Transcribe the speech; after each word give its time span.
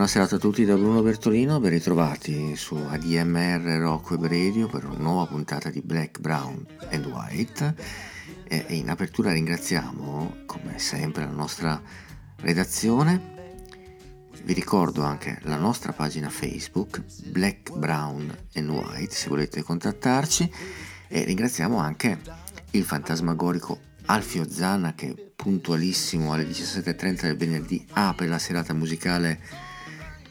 Buona 0.00 0.14
serata 0.14 0.36
a 0.36 0.38
tutti 0.38 0.64
da 0.64 0.76
Bruno 0.76 1.02
Bertolino, 1.02 1.60
ben 1.60 1.72
ritrovati 1.72 2.56
su 2.56 2.74
ADMR 2.74 3.80
Rock 3.80 4.12
Web 4.12 4.28
Radio 4.28 4.66
per 4.66 4.86
una 4.86 4.96
nuova 4.96 5.26
puntata 5.26 5.68
di 5.68 5.82
Black, 5.82 6.20
Brown 6.20 6.66
and 6.90 7.04
White. 7.04 7.74
E 8.44 8.64
in 8.70 8.88
apertura 8.88 9.30
ringraziamo, 9.32 10.44
come 10.46 10.78
sempre, 10.78 11.26
la 11.26 11.32
nostra 11.32 11.78
redazione. 12.36 13.58
Vi 14.42 14.54
ricordo 14.54 15.02
anche 15.02 15.38
la 15.42 15.56
nostra 15.56 15.92
pagina 15.92 16.30
Facebook, 16.30 17.02
Black, 17.26 17.70
Brown 17.76 18.34
and 18.54 18.70
White, 18.70 19.14
se 19.14 19.28
volete 19.28 19.62
contattarci. 19.62 20.50
E 21.08 21.24
ringraziamo 21.24 21.76
anche 21.76 22.18
il 22.70 22.84
fantasmagorico 22.84 23.78
Alfio 24.06 24.50
Zanna 24.50 24.94
che 24.94 25.32
puntualissimo 25.36 26.32
alle 26.32 26.44
17.30 26.44 27.20
del 27.20 27.36
venerdì 27.36 27.86
apre 27.92 28.28
la 28.28 28.38
serata 28.38 28.72
musicale 28.72 29.68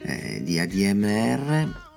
eh, 0.02 0.42
di 0.44 0.59
ADMR 0.59 1.88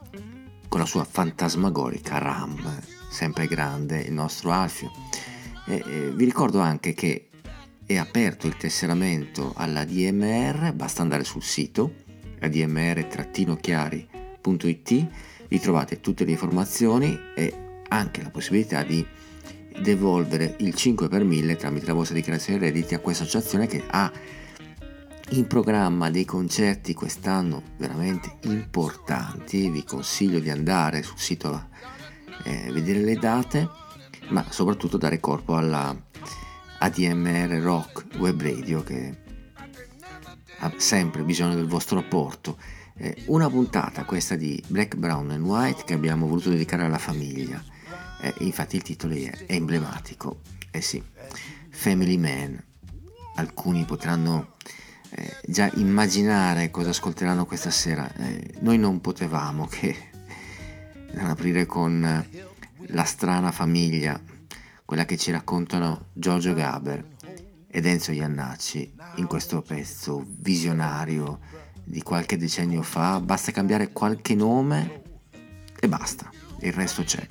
con 0.68 0.80
la 0.80 0.86
sua 0.86 1.04
fantasmagorica 1.04 2.18
RAM, 2.18 2.80
sempre 3.10 3.46
grande 3.46 4.00
il 4.00 4.12
nostro 4.12 4.50
Alfio. 4.50 4.90
E, 5.66 5.82
e 5.86 6.10
vi 6.10 6.24
ricordo 6.24 6.60
anche 6.60 6.94
che 6.94 7.28
è 7.84 7.96
aperto 7.96 8.46
il 8.46 8.56
tesseramento 8.56 9.52
all'ADMR, 9.56 10.72
basta 10.72 11.02
andare 11.02 11.24
sul 11.24 11.42
sito 11.42 11.94
admr-chiari.it, 12.40 15.06
vi 15.48 15.60
trovate 15.60 16.00
tutte 16.00 16.24
le 16.24 16.30
informazioni 16.32 17.18
e 17.34 17.82
anche 17.88 18.22
la 18.22 18.30
possibilità 18.30 18.82
di 18.82 19.06
devolvere 19.80 20.56
il 20.58 20.74
5 20.74 21.08
per 21.08 21.24
1000 21.24 21.56
tramite 21.56 21.86
la 21.86 21.94
vostra 21.94 22.14
dichiarazione 22.14 22.58
dei 22.58 22.70
redditi 22.70 22.94
a 22.94 22.98
questa 22.98 23.24
associazione 23.24 23.66
che 23.66 23.82
ha 23.86 24.12
in 25.32 25.46
programma 25.46 26.10
dei 26.10 26.24
concerti 26.24 26.92
quest'anno 26.92 27.62
veramente 27.78 28.36
importanti. 28.42 29.70
Vi 29.70 29.84
consiglio 29.84 30.40
di 30.40 30.50
andare 30.50 31.02
sul 31.02 31.18
sito 31.18 31.52
a 31.52 31.68
eh, 32.44 32.70
vedere 32.70 33.00
le 33.00 33.14
date, 33.14 33.68
ma 34.28 34.44
soprattutto 34.50 34.98
dare 34.98 35.20
corpo 35.20 35.56
alla 35.56 35.96
ADMR 36.78 37.60
Rock 37.60 38.06
Web 38.18 38.42
Radio 38.42 38.82
che 38.82 39.20
ha 40.58 40.72
sempre 40.76 41.22
bisogno 41.22 41.54
del 41.54 41.66
vostro 41.66 41.98
apporto. 41.98 42.58
Eh, 42.94 43.22
una 43.26 43.48
puntata 43.48 44.04
questa 44.04 44.36
di 44.36 44.62
Black, 44.66 44.96
Brown 44.96 45.30
and 45.30 45.44
White 45.44 45.84
che 45.84 45.94
abbiamo 45.94 46.26
voluto 46.26 46.50
dedicare 46.50 46.84
alla 46.84 46.98
famiglia. 46.98 47.62
Eh, 48.20 48.34
infatti 48.40 48.76
il 48.76 48.82
titolo 48.82 49.14
è 49.14 49.32
emblematico. 49.46 50.40
Eh 50.70 50.82
sì, 50.82 51.02
Family 51.70 52.18
Man. 52.18 52.62
Alcuni 53.36 53.84
potranno 53.86 54.51
eh, 55.14 55.36
già 55.46 55.70
immaginare 55.74 56.70
cosa 56.70 56.90
ascolteranno 56.90 57.44
questa 57.44 57.70
sera. 57.70 58.10
Eh, 58.14 58.54
noi 58.60 58.78
non 58.78 59.00
potevamo 59.00 59.66
che 59.66 59.94
aprire 61.18 61.66
con 61.66 62.04
eh, 62.04 62.46
la 62.88 63.04
strana 63.04 63.52
famiglia, 63.52 64.18
quella 64.84 65.04
che 65.04 65.18
ci 65.18 65.30
raccontano 65.30 66.06
Giorgio 66.12 66.54
Gaber 66.54 67.04
ed 67.68 67.86
Enzo 67.86 68.12
Iannacci 68.12 68.94
in 69.16 69.26
questo 69.26 69.62
pezzo 69.62 70.24
visionario 70.26 71.40
di 71.84 72.02
qualche 72.02 72.38
decennio 72.38 72.82
fa. 72.82 73.20
Basta 73.20 73.52
cambiare 73.52 73.92
qualche 73.92 74.34
nome 74.34 75.02
e 75.78 75.88
basta, 75.88 76.30
il 76.60 76.72
resto 76.72 77.02
c'è. 77.02 77.26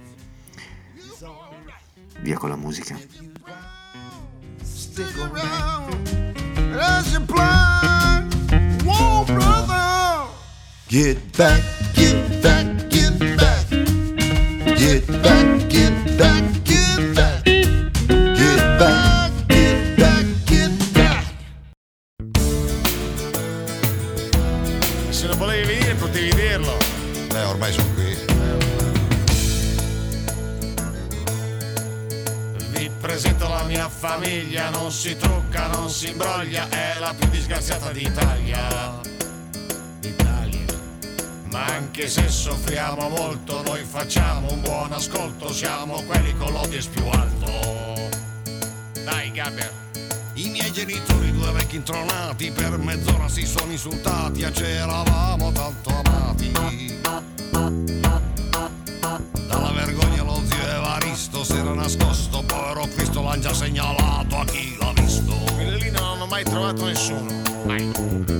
Via 2.21 2.37
con 2.37 2.49
la 2.49 2.55
musica. 2.55 2.95
Stick 4.61 5.17
around 5.17 5.90
as 6.81 7.13
you 7.13 7.19
blind. 7.19 8.33
Whoa, 8.83 9.25
brother. 9.25 10.27
Get 10.87 11.17
back, 11.37 11.63
get 11.93 12.41
back, 12.41 12.65
get 12.89 13.19
back. 13.37 13.69
Get 13.69 15.07
back, 15.23 15.69
get 15.69 16.17
back, 16.17 16.43
famiglia, 34.01 34.71
non 34.71 34.91
si 34.91 35.15
trucca, 35.15 35.67
non 35.67 35.87
si 35.87 36.09
imbroglia, 36.09 36.67
è 36.69 36.97
la 36.97 37.13
più 37.15 37.29
disgraziata 37.29 37.91
d'Italia. 37.91 38.99
Italia. 40.01 40.65
Ma 41.51 41.65
anche 41.65 42.09
se 42.09 42.27
soffriamo 42.27 43.09
molto, 43.09 43.61
noi 43.61 43.83
facciamo 43.83 44.53
un 44.53 44.61
buon 44.61 44.91
ascolto, 44.91 45.53
siamo 45.53 46.01
quelli 46.07 46.35
con 46.35 46.51
l'odies 46.51 46.87
più 46.87 47.05
alto. 47.05 48.09
Dai, 49.03 49.31
Gaber. 49.31 49.71
I 50.33 50.49
miei 50.49 50.71
genitori, 50.71 51.31
due 51.31 51.51
vecchi 51.51 51.75
intronati, 51.75 52.49
per 52.49 52.79
mezz'ora 52.79 53.29
si 53.29 53.45
sono 53.45 53.71
insultati 53.71 54.41
e 54.41 54.49
c'eravamo 54.49 55.51
tanto 55.51 56.01
amati. 56.03 56.51
Dalla 59.45 59.71
vergogna 59.73 60.23
lo 60.23 60.41
zio 60.43 60.67
Evaristo 60.69 61.43
si 61.43 61.53
era 61.53 61.73
nascosto, 61.75 62.41
povero 62.41 62.87
Cristo 63.11 63.27
l'han 63.27 63.41
già 63.41 63.53
segnalato 63.53 64.37
a 64.37 64.45
chi 64.45 64.77
l'ha 64.79 64.93
visto. 64.95 65.33
Lì 65.57 65.91
non 65.91 66.01
hanno 66.01 66.25
mai 66.27 66.45
trovato 66.45 66.85
nessuno. 66.85 67.41
Mai. 67.65 67.91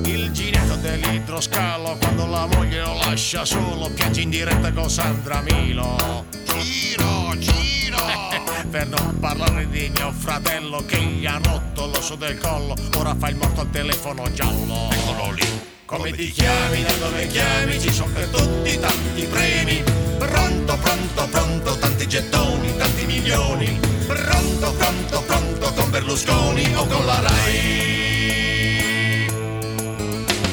Il 0.06 0.32
ginetto 0.32 0.76
dell'idroscalo 0.78 1.98
quando 2.00 2.26
la 2.28 2.46
moglie 2.46 2.80
lo 2.80 2.94
lascia 3.04 3.44
solo, 3.44 3.90
piange 3.90 4.22
in 4.22 4.30
diretta 4.30 4.72
con 4.72 4.90
Sandra 4.90 5.42
Milo. 5.42 6.26
Giro, 6.46 7.34
giro! 7.38 7.98
per 8.72 8.88
non 8.88 9.20
parlare 9.20 9.68
di 9.68 9.92
mio 9.94 10.14
fratello 10.14 10.86
che 10.86 11.02
gli 11.02 11.26
ha 11.26 11.38
rotto 11.44 11.88
l'osso 11.88 12.16
del 12.16 12.38
collo, 12.38 12.74
ora 12.96 13.14
fa 13.14 13.28
il 13.28 13.36
morto 13.36 13.60
al 13.62 13.70
telefono 13.72 14.32
giallo. 14.32 14.90
Eccolo 14.90 15.32
lì. 15.34 15.70
Come 15.84 16.14
ti 16.14 16.32
chiami, 16.32 16.84
da 16.84 16.94
dove 16.94 17.28
chiami, 17.28 17.78
ci 17.78 17.92
sono 17.92 18.14
per 18.14 18.28
tutti 18.28 18.80
tanti 18.80 19.24
premi. 19.26 20.01
Pronto, 20.22 20.78
pronto, 20.78 21.28
pronto, 21.32 21.78
tanti 21.80 22.08
gettoni, 22.08 22.78
tanti 22.78 23.08
milioni. 23.08 23.80
Pronto, 24.06 24.72
pronto, 24.74 25.24
pronto, 25.24 25.74
con 25.74 25.90
Berlusconi 25.90 26.76
o 26.76 26.86
con 26.86 27.04
la 27.08 27.22
Rai. 27.22 29.26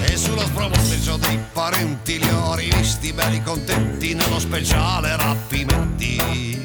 E 0.05 0.17
sulla 0.17 0.44
spromonte 0.44 1.11
ho 1.11 1.19
dei 1.19 1.38
parenti, 1.53 2.19
li 2.19 2.31
ho 2.31 2.55
rivisti 2.55 3.12
belli 3.12 3.43
contenti 3.43 4.15
nello 4.15 4.38
speciale 4.38 5.15
rapimenti. 5.15 6.64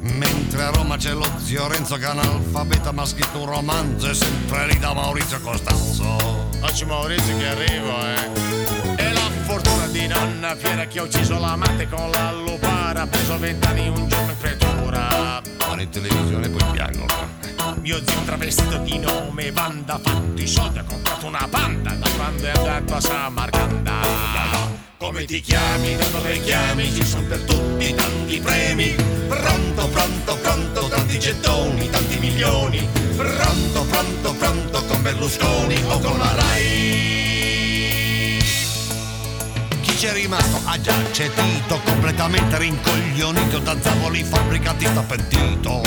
Mentre 0.00 0.62
a 0.62 0.68
Roma 0.68 0.98
c'è 0.98 1.14
lo 1.14 1.26
zio 1.42 1.68
Renzo 1.68 1.96
che 1.96 2.04
è 2.04 2.08
analfabeta 2.08 2.92
ma 2.92 3.00
ha 3.00 3.06
scritto 3.06 3.40
un 3.40 3.46
romanzo 3.46 4.10
e 4.10 4.14
sempre 4.14 4.66
lì 4.66 4.78
da 4.78 4.92
Maurizio 4.92 5.40
Costanzo. 5.40 6.50
Oggi 6.60 6.84
Maurizio 6.84 7.34
che 7.38 7.46
arrivo, 7.46 8.04
eh. 8.04 8.55
Nonna 10.16 10.56
Fiera 10.56 10.86
che 10.86 10.98
ha 10.98 11.02
ucciso 11.02 11.38
l'amante 11.38 11.86
con 11.88 12.10
la 12.10 12.32
lupara, 12.32 13.02
ha 13.02 13.06
preso 13.06 13.38
vent'anni 13.38 13.88
un 13.88 14.08
giorno 14.08 14.30
in 14.30 14.38
pretura. 14.38 15.42
Vanno 15.58 15.82
in 15.82 15.90
televisione 15.90 16.48
poi 16.48 16.70
piangono. 16.70 17.14
Mio 17.82 18.00
zio 18.02 18.22
travestito 18.24 18.78
di 18.78 18.98
nome 18.98 19.52
Vanda 19.52 20.00
fatto 20.02 20.40
i 20.40 20.46
soldi, 20.46 20.78
ha 20.78 20.84
comprato 20.84 21.26
una 21.26 21.46
panda 21.50 21.90
da 21.90 22.08
quando 22.16 22.46
è 22.46 22.50
andato 22.50 22.94
a 22.94 23.00
Samarcanda. 23.00 23.92
Come 24.96 25.26
ti 25.26 25.40
chiami, 25.42 25.96
da 25.96 26.06
dove 26.06 26.40
chiami, 26.40 26.94
ci 26.94 27.04
sono 27.04 27.26
per 27.26 27.40
tutti 27.42 27.94
tanti 27.94 28.40
premi. 28.40 28.94
Pronto, 29.28 29.88
pronto, 29.88 30.36
pronto, 30.36 30.88
tanti 30.88 31.18
gettoni, 31.18 31.90
tanti 31.90 32.18
milioni. 32.18 32.88
Pronto, 33.16 33.84
pronto, 33.84 34.32
pronto, 34.32 34.84
con 34.86 35.02
Berlusconi 35.02 35.82
o 35.88 35.98
con 35.98 36.16
la 36.16 36.34
RAI. 36.34 37.15
Chi 39.96 40.04
c'è 40.04 40.12
rimasto? 40.12 40.60
Ha 40.66 40.78
già 40.78 40.92
c'è 41.10 41.30
Tito, 41.32 41.80
completamente 41.82 42.58
rincoglionito 42.58 43.60
da 43.60 43.74
Zavoli, 43.80 44.22
fabbricati 44.24 44.84
sta 44.84 45.00
pentito. 45.00 45.80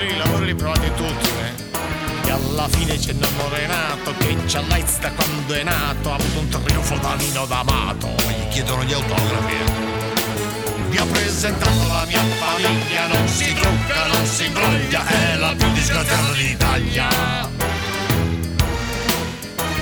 Lì 0.00 0.16
lavori 0.16 0.46
li 0.46 0.54
provate 0.56 0.92
tutti, 0.94 1.28
eh? 1.28 2.26
E 2.26 2.30
alla 2.32 2.66
fine 2.68 2.96
c'è 2.96 3.12
nonno 3.12 3.48
Renato 3.48 4.12
che 4.18 4.36
c'ha 4.44 4.60
l'AIDS 4.62 4.98
da 4.98 5.12
quando 5.12 5.54
è 5.54 5.62
nato, 5.62 6.10
ha 6.10 6.16
avuto 6.16 6.38
un 6.40 6.48
trionfo 6.64 6.96
da 6.96 7.14
Nino 7.14 7.46
D'Amato. 7.46 8.08
Gli 8.08 8.48
chiedono 8.48 8.82
gli 8.82 8.92
autografi. 8.92 9.56
Vi 10.88 10.98
ho 10.98 11.06
presentato 11.06 11.86
la 11.86 12.04
mia 12.08 12.22
famiglia, 12.40 13.06
non 13.06 13.28
si 13.28 13.54
trucca, 13.54 14.06
non 14.06 14.26
si 14.26 14.46
imbroglia, 14.46 15.06
è 15.06 15.36
la 15.36 15.54
più 15.56 15.70
disgraziata 15.70 16.32
d'Italia. 16.32 17.67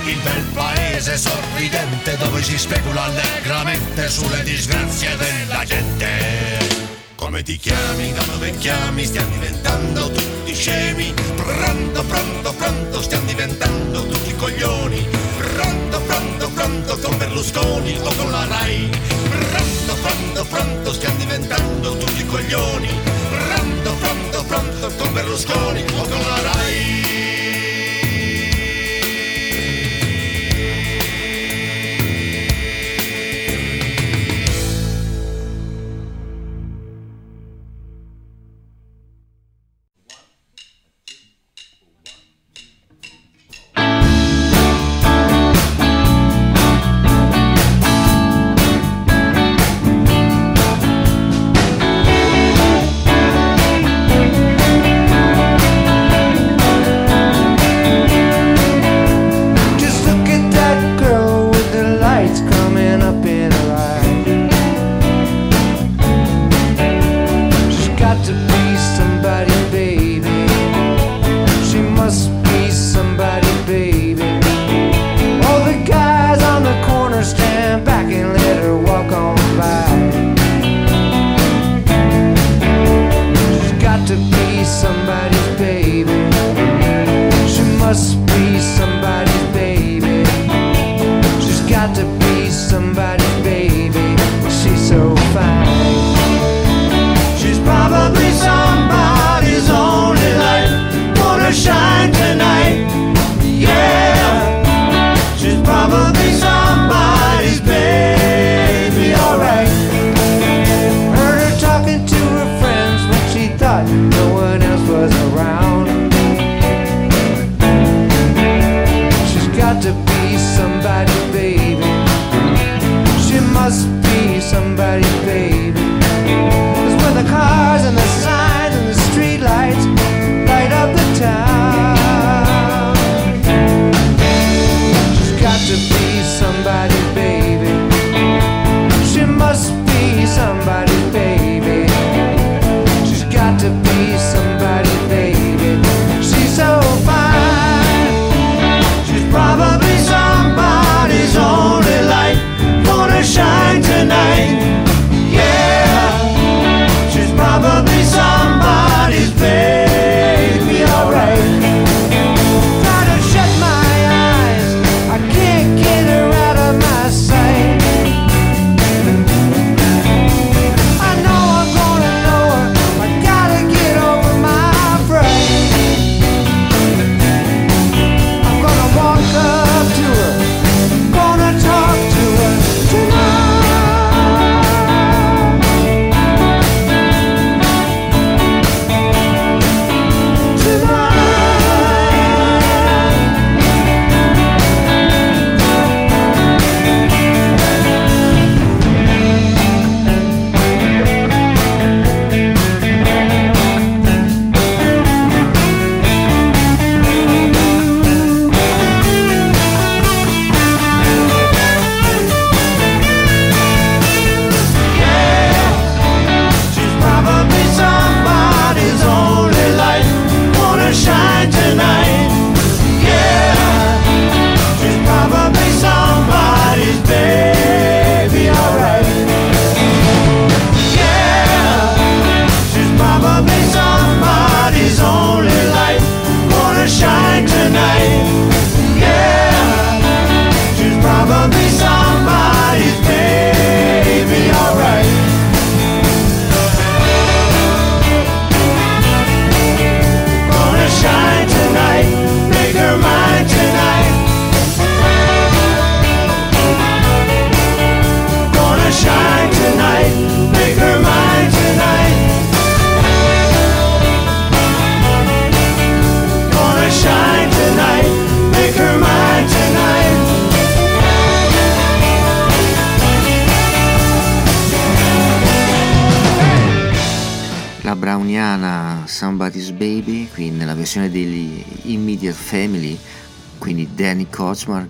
Il 0.07 0.21
bel 0.21 0.43
paese 0.53 1.17
sorridente 1.17 2.15
dove 2.15 2.41
si 2.41 2.57
specula 2.57 3.03
allegramente 3.03 4.07
sulle 4.07 4.41
disgrazie 4.41 5.17
della 5.17 5.65
gente. 5.65 6.85
Come 7.15 7.43
ti 7.43 7.57
chiami, 7.57 8.13
da 8.13 8.23
dove 8.23 8.51
chiami, 8.57 9.03
stiamo 9.03 9.31
diventando 9.33 10.09
tutti 10.09 10.55
scemi. 10.55 11.13
Pronto, 11.35 12.03
pronto, 12.05 12.53
pronto, 12.53 13.01
stiamo 13.01 13.25
diventando 13.25 14.07
tutti 14.07 14.33
coglioni. 14.37 15.05
Pronto, 15.39 15.99
pronto, 15.99 16.49
pronto, 16.51 16.97
con 16.99 17.17
Berlusconi 17.17 17.97
o 18.01 18.15
con 18.15 18.31
la 18.31 18.45
RAI. 18.45 18.89
Pronto, 19.29 19.93
pronto, 20.01 20.45
pronto, 20.45 20.93
stiamo 20.93 21.17
diventando 21.17 21.97
tutti 21.97 22.25
coglioni. 22.25 22.89
Pronto, 23.29 23.93
pronto, 23.95 24.43
pronto, 24.43 24.91
con 24.95 25.11
Berlusconi 25.11 25.83
o 25.97 26.01
con 26.03 26.21
la 26.29 26.41
RAI. 26.43 27.16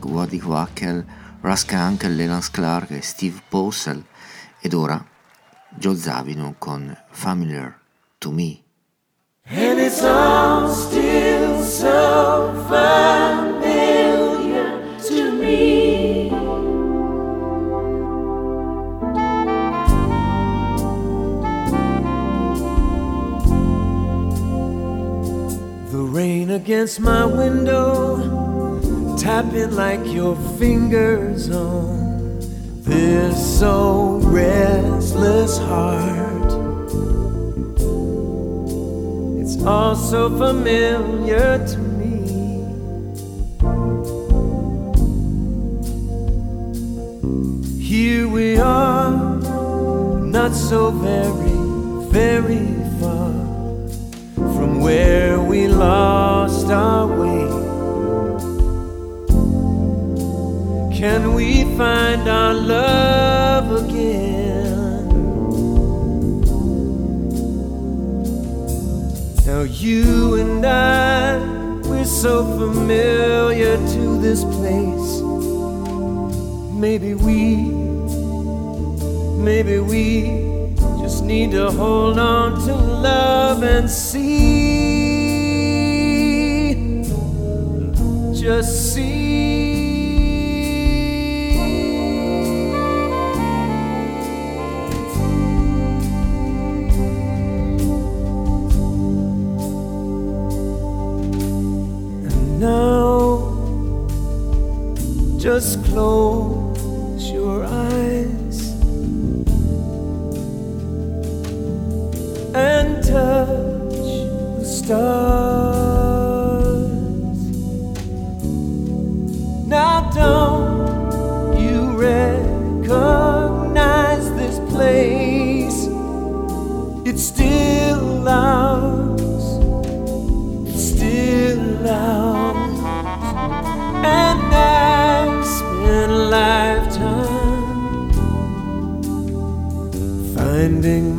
Waddy 0.08 0.42
Wackel, 0.42 1.06
Ruska 1.42 1.86
Uncle, 1.86 2.10
Lelance 2.10 2.50
Clark 2.52 2.92
e 2.92 3.02
Steve 3.02 3.42
Posel, 3.48 4.04
ed 4.60 4.74
ora 4.74 5.04
Joe 5.70 5.96
Zavino 5.96 6.56
con 6.58 6.96
Familiar 7.12 7.87
all 39.68 39.96
so 39.96 40.30
familiar 40.30 41.58
to 41.68 41.78
me. 41.78 42.16
Here 47.84 48.30
we 48.30 48.58
are, 48.58 49.12
not 50.38 50.54
so 50.54 50.92
very, 50.92 51.60
very 52.10 52.66
far 53.02 53.34
from 54.36 54.80
where 54.80 55.38
we 55.42 55.68
lost 55.68 56.68
our 56.68 57.06
way. 57.22 57.48
Can 60.98 61.34
we 61.34 61.66
find 61.76 62.30
our 62.30 62.54
love 62.54 63.37
Now, 69.58 69.64
you 69.64 70.36
and 70.36 70.64
I, 70.64 71.40
we're 71.90 72.06
so 72.06 72.46
familiar 72.60 73.76
to 73.76 74.18
this 74.22 74.44
place. 74.44 75.22
Maybe 76.80 77.16
we, 77.16 77.56
maybe 79.42 79.80
we 79.80 80.76
just 81.02 81.24
need 81.24 81.50
to 81.54 81.72
hold 81.72 82.20
on 82.20 82.68
to 82.68 82.76
love 82.76 83.64
and 83.64 83.90
see. 83.90 84.28
Just 88.40 88.94
see. 88.94 89.17
Now, 102.68 103.56
just 105.38 105.84
close 105.86 107.32
your 107.32 107.64
eyes 107.64 108.58
and 112.54 113.04
touch 113.04 114.10
the 114.60 114.66
stars. 114.66 115.47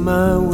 mão. 0.08 0.47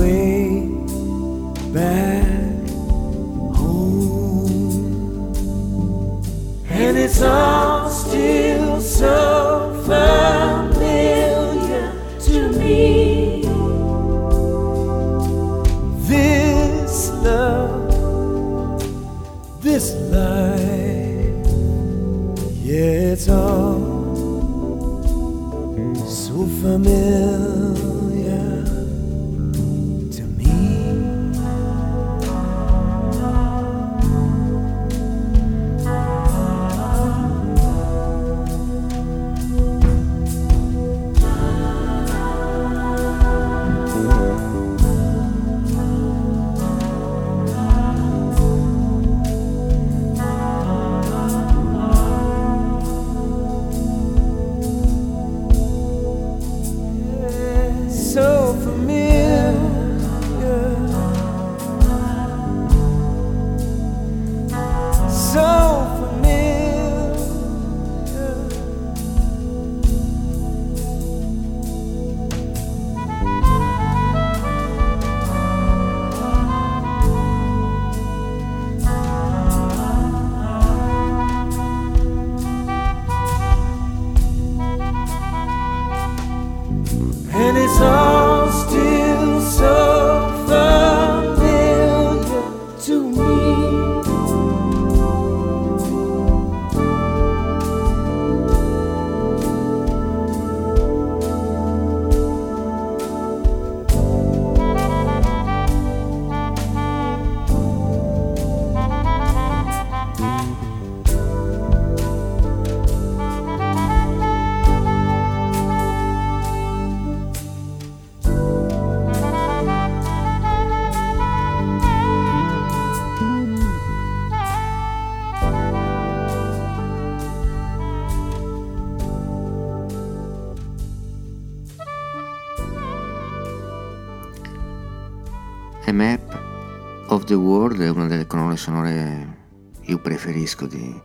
The 137.25 137.35
World 137.35 137.81
è 137.81 137.89
una 137.89 138.07
delle 138.07 138.27
colonne 138.27 138.57
sonore 138.57 139.37
io 139.83 139.99
preferisco 139.99 140.67
di, 140.67 141.01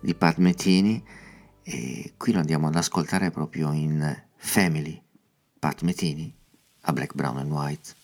di 0.00 0.14
Pat 0.14 0.38
Metini 0.38 1.02
e 1.62 2.14
qui 2.16 2.32
lo 2.32 2.40
andiamo 2.40 2.66
ad 2.66 2.74
ascoltare 2.74 3.30
proprio 3.30 3.72
in 3.72 4.24
Family, 4.36 5.00
Pat 5.58 5.82
Metini 5.82 6.34
a 6.82 6.92
Black, 6.92 7.14
Brown 7.14 7.36
and 7.36 7.52
White. 7.52 7.94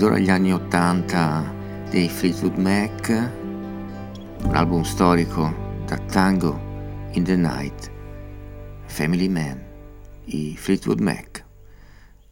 Ed 0.00 0.06
ora 0.06 0.18
gli 0.18 0.30
anni 0.30 0.50
80 0.50 1.52
dei 1.90 2.08
Fleetwood 2.08 2.56
Mac, 2.56 3.08
un 3.10 4.54
album 4.54 4.82
storico 4.82 5.54
da 5.84 5.98
Tango 5.98 6.58
in 7.12 7.22
the 7.22 7.36
Night, 7.36 7.90
Family 8.86 9.28
Man, 9.28 9.62
i 10.24 10.56
Fleetwood 10.56 11.00
Mac, 11.00 11.44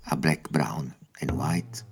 a 0.04 0.16
Black, 0.16 0.48
Brown 0.48 0.94
and 1.20 1.30
White. 1.32 1.87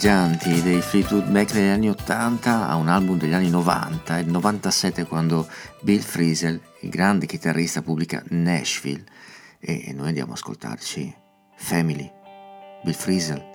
Spagnoleggianti 0.00 0.62
dei 0.62 0.80
Fleetwood 0.80 1.28
Mac 1.28 1.52
degli 1.52 1.68
anni 1.68 1.90
80 1.90 2.68
a 2.68 2.74
un 2.76 2.88
album 2.88 3.18
degli 3.18 3.34
anni 3.34 3.50
90, 3.50 4.18
il 4.18 4.30
97 4.30 5.04
quando 5.04 5.46
Bill 5.82 6.00
Frisell, 6.00 6.58
il 6.80 6.88
grande 6.88 7.26
chitarrista, 7.26 7.82
pubblica 7.82 8.22
Nashville 8.28 9.04
e 9.58 9.92
noi 9.94 10.08
andiamo 10.08 10.30
a 10.30 10.36
ascoltarci 10.36 11.14
Family, 11.54 12.10
Bill 12.82 12.94
Frisell. 12.94 13.49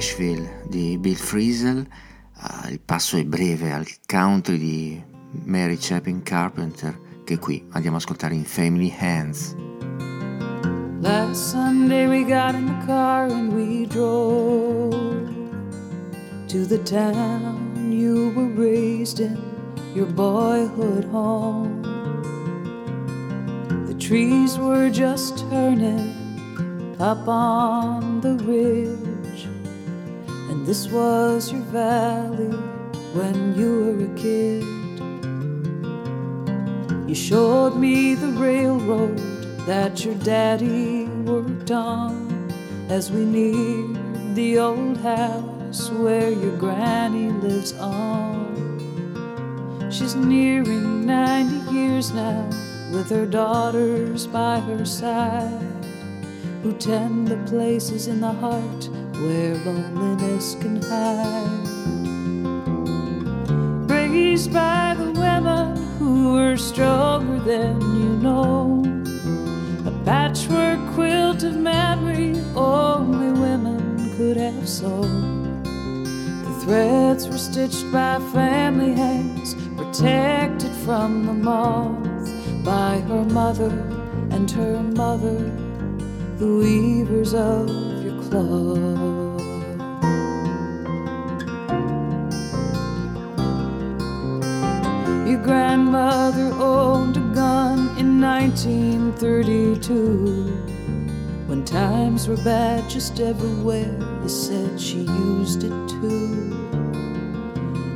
Nashville 0.00 0.62
di 0.66 0.96
Bill 0.96 1.14
Frisell 1.14 1.86
uh, 2.36 2.70
il 2.70 2.80
passo 2.80 3.18
è 3.18 3.24
breve 3.26 3.70
al 3.70 3.86
country 4.06 4.56
di 4.56 5.02
Mary 5.44 5.76
Chapin 5.78 6.22
Carpenter 6.22 6.98
che 7.22 7.38
qui 7.38 7.62
andiamo 7.72 7.96
ad 7.96 8.02
ascoltare 8.02 8.34
in 8.34 8.44
Family 8.44 8.90
Hands. 8.98 9.54
Last 11.00 11.50
Sunday 11.50 12.06
we 12.06 12.24
got 12.24 12.54
in 12.54 12.64
the 12.64 12.86
car 12.86 13.26
and 13.30 13.52
we 13.52 13.86
drove 13.86 15.28
to 16.48 16.64
the 16.66 16.82
town 16.84 17.92
you 17.92 18.32
were 18.34 18.48
raised 18.54 19.20
in, 19.20 19.36
your 19.94 20.06
boyhood 20.06 21.04
home. 21.12 21.82
The 23.86 23.94
trees 23.98 24.56
were 24.56 24.88
just 24.88 25.40
turning 25.50 26.96
up 26.98 27.28
on 27.28 28.22
the 28.22 28.42
ridge, 28.46 28.99
and 30.60 30.68
this 30.68 30.88
was 30.88 31.50
your 31.50 31.62
valley 31.72 32.54
when 33.14 33.54
you 33.56 33.96
were 33.96 34.04
a 34.04 34.08
kid. 34.14 34.62
You 37.08 37.14
showed 37.14 37.76
me 37.76 38.14
the 38.14 38.32
railroad 38.32 39.16
that 39.66 40.04
your 40.04 40.16
daddy 40.16 41.06
worked 41.24 41.70
on 41.70 42.52
as 42.90 43.10
we 43.10 43.24
neared 43.24 44.34
the 44.34 44.58
old 44.58 44.98
house 44.98 45.88
where 45.92 46.30
your 46.30 46.58
granny 46.58 47.30
lives 47.30 47.72
on. 47.78 48.50
She's 49.90 50.14
nearing 50.14 51.06
90 51.06 51.72
years 51.72 52.12
now 52.12 52.46
with 52.92 53.08
her 53.08 53.24
daughters 53.24 54.26
by 54.26 54.60
her 54.60 54.84
side 54.84 55.86
who 56.62 56.74
tend 56.74 57.28
the 57.28 57.38
places 57.48 58.08
in 58.08 58.20
the 58.20 58.32
heart 58.32 58.90
where 59.20 59.54
can 60.40 60.80
hide. 60.80 61.68
Raised 63.90 64.52
by 64.54 64.94
the 64.96 65.10
women 65.12 65.76
who 65.98 66.32
were 66.32 66.56
stronger 66.56 67.40
than 67.40 67.78
you 67.80 68.16
know. 68.26 68.82
A 69.84 69.92
patchwork 70.06 70.80
quilt 70.94 71.42
of 71.42 71.56
memory 71.56 72.40
only 72.56 73.38
women 73.38 74.16
could 74.16 74.38
have 74.38 74.66
sewn. 74.66 75.62
The 75.62 76.64
threads 76.64 77.28
were 77.28 77.36
stitched 77.36 77.92
by 77.92 78.18
family 78.32 78.94
hands, 78.94 79.54
protected 79.76 80.72
from 80.86 81.26
the 81.26 81.34
moth 81.34 82.64
by 82.64 83.00
her 83.08 83.24
mother 83.26 83.72
and 84.30 84.50
her 84.52 84.82
mother, 84.82 85.38
the 86.38 86.46
weavers 86.46 87.34
of 87.34 87.68
your 88.02 88.22
cloth. 88.22 89.19
Grandmother 95.50 96.54
owned 96.62 97.16
a 97.16 97.34
gun 97.34 97.78
in 97.98 98.20
1932. 98.20 100.46
When 101.48 101.64
times 101.64 102.28
were 102.28 102.36
bad 102.44 102.88
just 102.88 103.18
everywhere, 103.18 103.98
they 104.22 104.28
said 104.28 104.80
she 104.80 105.00
used 105.00 105.64
it 105.64 105.88
too. 105.88 106.52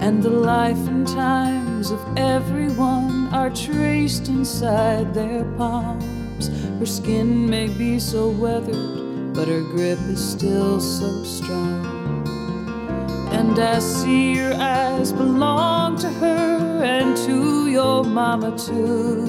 And 0.00 0.20
the 0.20 0.30
life 0.30 0.84
and 0.88 1.06
times 1.06 1.92
of 1.92 2.00
everyone 2.16 3.28
are 3.32 3.50
traced 3.50 4.26
inside 4.26 5.14
their 5.14 5.44
palms. 5.56 6.48
Her 6.80 6.86
skin 6.86 7.48
may 7.48 7.68
be 7.68 8.00
so 8.00 8.30
weathered, 8.30 9.32
but 9.32 9.46
her 9.46 9.62
grip 9.62 10.00
is 10.08 10.18
still 10.18 10.80
so 10.80 11.22
strong. 11.22 11.83
And 13.46 13.58
I 13.58 13.78
see 13.78 14.32
your 14.32 14.54
eyes 14.54 15.12
belong 15.12 15.98
to 15.98 16.08
her 16.08 16.82
and 16.82 17.14
to 17.26 17.68
your 17.68 18.02
mama 18.02 18.56
too. 18.56 19.28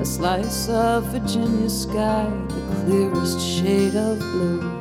A 0.00 0.04
slice 0.04 0.68
of 0.68 1.04
Virginia 1.06 1.68
sky, 1.68 2.30
the 2.48 2.84
clearest 2.86 3.40
shade 3.40 3.96
of 3.96 4.20
blue. 4.20 4.73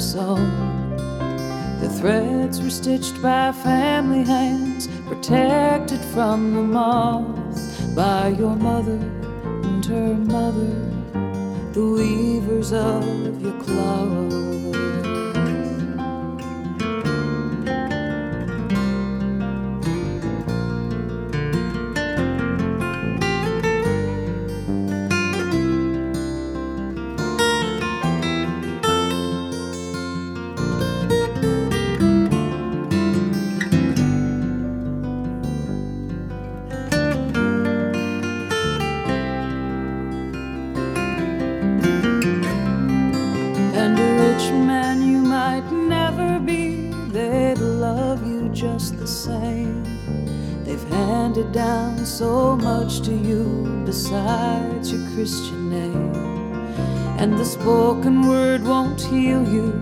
Sewn. 0.00 0.96
The 1.80 1.88
threads 1.88 2.60
were 2.60 2.70
stitched 2.70 3.20
by 3.22 3.52
family 3.52 4.24
hands, 4.24 4.88
protected 5.06 6.00
from 6.00 6.54
the 6.54 6.62
moth 6.62 7.94
by 7.94 8.28
your 8.28 8.56
mother 8.56 9.00
and 9.64 9.84
her 9.86 10.14
mother, 10.14 10.74
the 11.72 11.84
weavers 11.84 12.72
of 12.72 13.40
your 13.42 13.58
cloth. 13.60 14.37
Christian 55.18 55.68
name. 55.68 56.14
And 57.18 57.36
the 57.36 57.44
spoken 57.44 58.28
word 58.28 58.62
won't 58.62 59.00
heal 59.00 59.42
you 59.52 59.72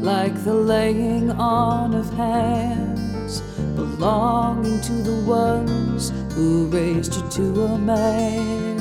like 0.00 0.42
the 0.42 0.54
laying 0.54 1.30
on 1.32 1.92
of 1.92 2.10
hands, 2.14 3.42
belonging 3.74 4.80
to 4.80 4.92
the 4.92 5.20
ones 5.26 6.14
who 6.32 6.68
raised 6.68 7.14
you 7.14 7.28
to 7.28 7.64
a 7.64 7.78
man 7.78 8.76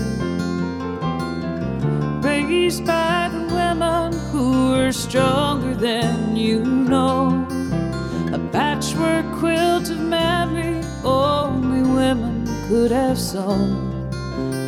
raised 2.24 2.86
by 2.86 3.30
the 3.34 3.54
women 3.54 4.14
who 4.32 4.74
are 4.74 4.94
stronger 4.94 5.76
than 5.76 6.38
you 6.38 6.64
know. 6.64 7.46
A 8.32 8.40
patchwork 8.54 9.26
quilt 9.34 9.90
of 9.90 10.00
memory 10.00 10.82
only 11.04 11.82
women 11.82 12.48
could 12.70 12.92
have 12.92 13.20
sewn. 13.20 13.95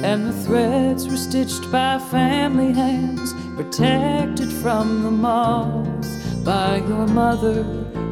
And 0.09 0.25
the 0.25 0.31
threads 0.31 1.05
were 1.05 1.17
stitched 1.17 1.69
by 1.69 1.99
family 1.99 2.71
hands, 2.71 3.33
protected 3.57 4.49
from 4.49 5.03
the 5.03 5.11
moth 5.11 6.07
by 6.45 6.77
your 6.77 7.07
mother 7.07 7.65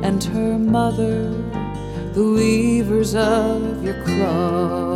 and 0.03 0.21
her 0.21 0.59
mother, 0.59 1.31
the 2.11 2.31
weavers 2.35 3.15
of 3.15 3.81
your 3.81 4.03
cloth. 4.03 4.94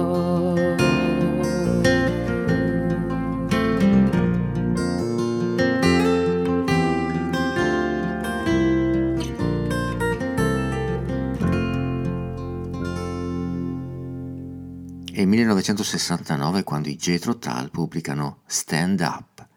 1969 15.53 16.63
quando 16.63 16.89
i 16.89 16.95
Jethro 16.95 17.37
Tull 17.37 17.69
pubblicano 17.71 18.41
Stand 18.45 18.99
Up. 19.01 19.47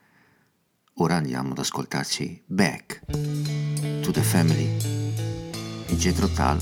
Ora 0.94 1.16
andiamo 1.16 1.52
ad 1.52 1.59
ascoltarci 1.59 2.42
Back 2.46 3.02
to 4.00 4.11
the 4.11 4.22
Family. 4.22 4.76
I 5.88 5.96
Jethro 5.96 6.28
Tull 6.28 6.61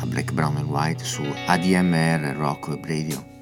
a 0.00 0.06
Black, 0.06 0.32
Brown 0.32 0.56
and 0.56 0.68
White 0.68 1.04
su 1.04 1.22
ADMR 1.22 2.34
Rock 2.36 2.68
Web 2.68 2.84
Radio. 2.84 3.34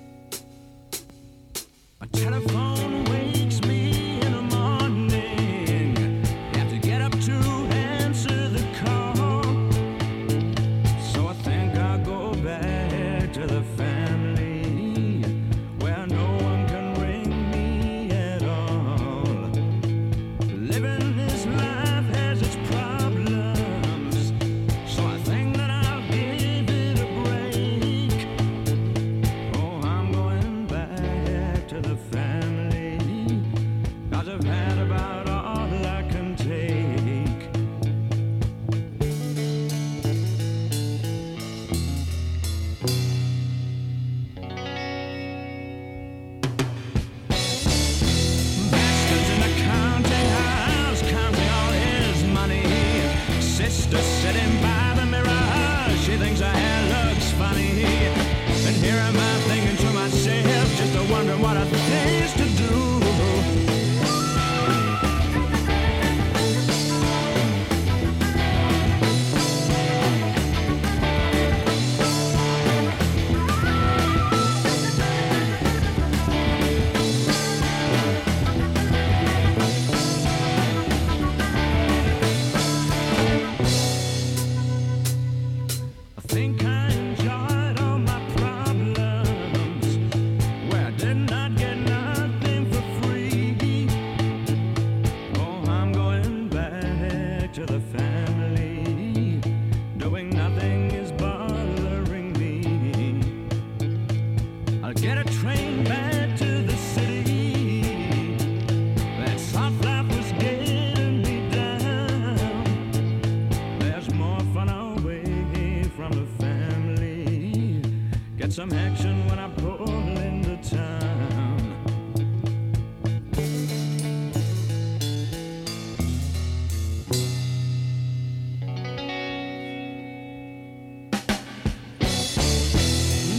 some 118.54 118.72
action 118.72 119.26
when 119.26 119.36
I 119.36 119.48
pull 119.48 119.82
into 119.82 120.56
town. 120.70 121.58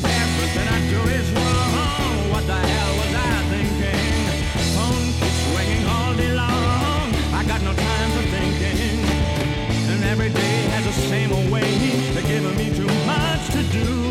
Everything 0.03 0.67
I 0.67 0.79
do 0.89 0.99
is 1.19 1.31
wrong. 1.31 2.31
What 2.33 2.45
the 2.45 2.59
hell 2.59 2.91
was 2.99 3.15
I 3.15 3.39
thinking? 3.53 4.19
Phone 4.75 5.07
keeps 5.19 5.41
ringing 5.55 5.85
all 5.95 6.13
day 6.15 6.33
long. 6.33 7.15
I 7.33 7.45
got 7.47 7.61
no 7.61 7.73
time 7.73 8.09
for 8.11 8.25
thinking. 8.35 8.99
And 9.91 10.03
every 10.03 10.29
day 10.29 10.55
has 10.73 10.83
the 10.83 10.91
same 11.07 11.49
way. 11.49 11.71
They're 12.13 12.23
giving 12.23 12.57
me 12.57 12.75
too 12.75 12.93
much 13.05 13.47
to 13.51 13.63
do. 13.71 14.04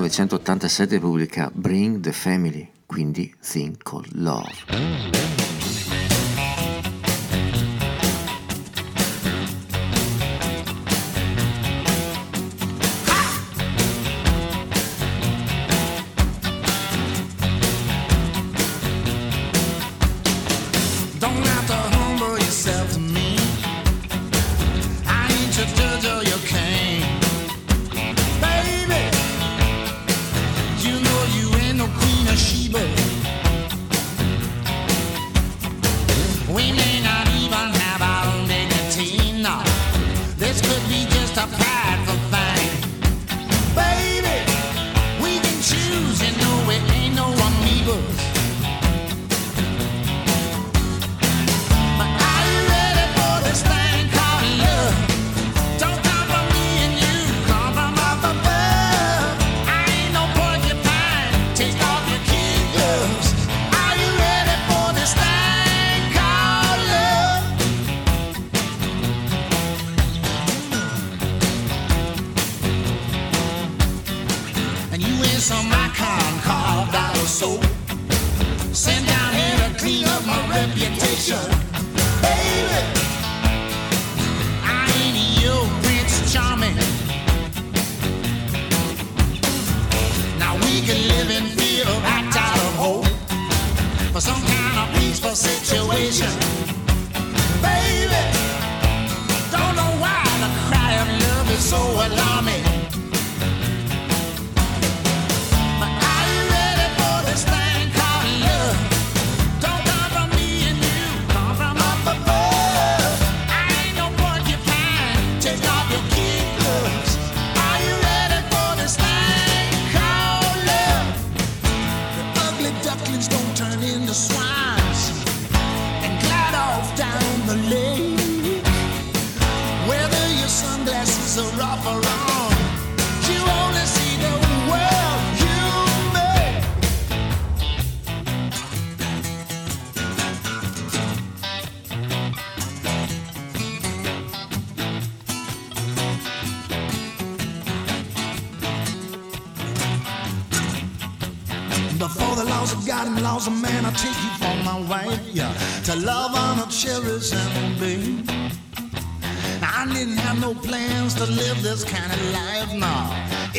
1987 0.00 0.98
pubblica 1.00 1.50
Bring 1.54 2.00
the 2.00 2.12
Family, 2.12 2.70
quindi 2.86 3.34
Think 3.40 3.82
Called 3.82 4.08
Love. 4.12 5.81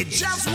Just 0.10 0.53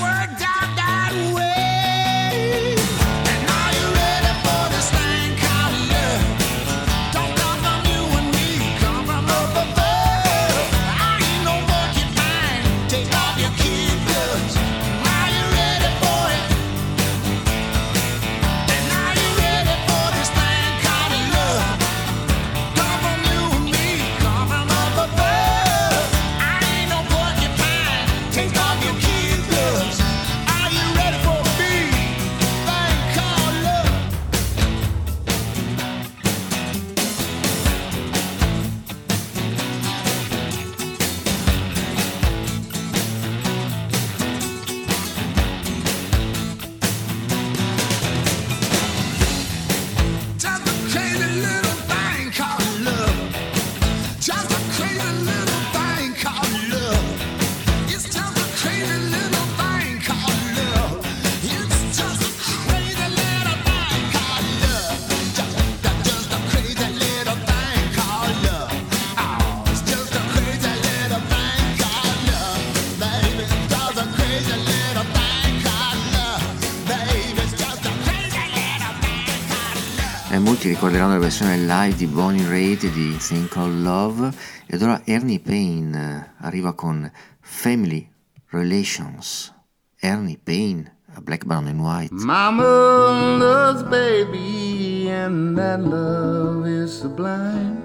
ricorderanno 80.79 81.15
la 81.15 81.19
versione 81.19 81.57
live 81.57 81.97
di 81.97 82.07
Bonnie 82.07 82.49
Raitt 82.49 82.89
di 82.93 83.17
Think 83.17 83.49
Called 83.49 83.83
Love 83.83 84.31
ed 84.65 84.81
ora 84.81 85.03
Ernie 85.07 85.41
Payne 85.41 86.35
arriva 86.39 86.73
con 86.73 87.11
Family 87.41 88.09
Relations. 88.51 89.53
Ernie 90.01 90.39
Payne, 90.41 90.99
a 91.15 91.21
Black, 91.21 91.45
Brown 91.47 91.67
and 91.67 91.81
White. 91.81 92.15
Mama 92.15 92.63
loves 92.63 93.83
baby, 93.89 95.11
and 95.11 95.57
that 95.57 95.81
love 95.81 96.65
is 96.69 96.97
sublime. 96.97 97.83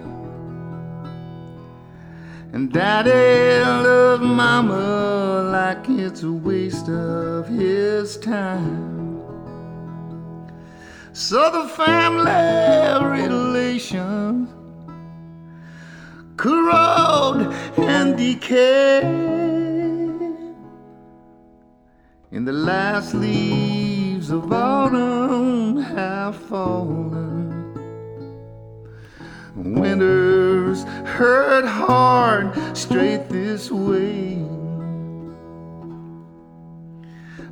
And 2.54 2.72
daddy 2.72 3.64
loves 3.64 4.24
mama 4.24 5.50
like 5.52 5.90
it's 5.90 6.22
a 6.22 6.32
waste 6.32 6.90
of 6.90 7.48
his 7.48 8.20
time. 8.20 9.03
So 11.16 11.52
the 11.52 11.70
family 11.70 13.06
relations 13.08 14.50
corrode 16.38 17.54
and 17.78 18.18
decay. 18.18 19.02
And 22.32 22.48
the 22.48 22.52
last 22.52 23.14
leaves 23.14 24.32
of 24.32 24.52
autumn 24.52 25.78
have 25.78 26.36
fallen. 26.36 27.74
Winters 29.56 30.84
hurt 31.06 31.68
hard 31.68 32.76
straight 32.76 33.30
this 33.30 33.70
way. 33.70 34.53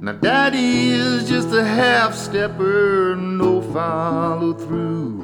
Now, 0.04 0.14
Daddy 0.14 0.90
is 0.90 1.30
just 1.30 1.54
a 1.54 1.64
half 1.64 2.16
stepper, 2.16 3.16
no 3.16 3.62
follow 3.72 4.52
through. 4.52 5.22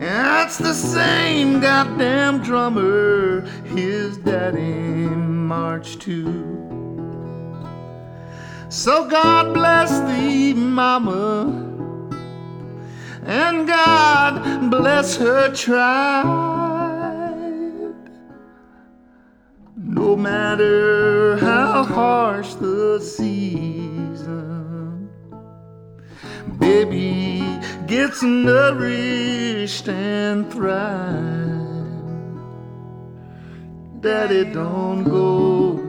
That's 0.00 0.58
the 0.58 0.74
same 0.74 1.60
goddamn 1.60 2.42
drummer 2.42 3.42
his 3.62 4.18
daddy 4.18 5.06
marched 5.06 6.00
to. 6.00 6.24
So 8.68 9.08
God 9.08 9.54
bless 9.54 10.00
thee, 10.10 10.52
mama, 10.54 11.44
and 13.22 13.68
God 13.68 14.68
bless 14.68 15.16
her 15.16 15.54
tribe. 15.54 16.69
No 19.92 20.14
matter 20.14 21.36
how 21.38 21.82
harsh 21.82 22.54
the 22.54 23.00
season, 23.00 24.30
baby 26.58 27.42
gets 27.88 28.22
nourished 28.22 29.88
and 29.88 30.48
thrives. 30.52 31.50
Daddy, 33.98 34.44
don't 34.44 35.02
go, 35.02 35.80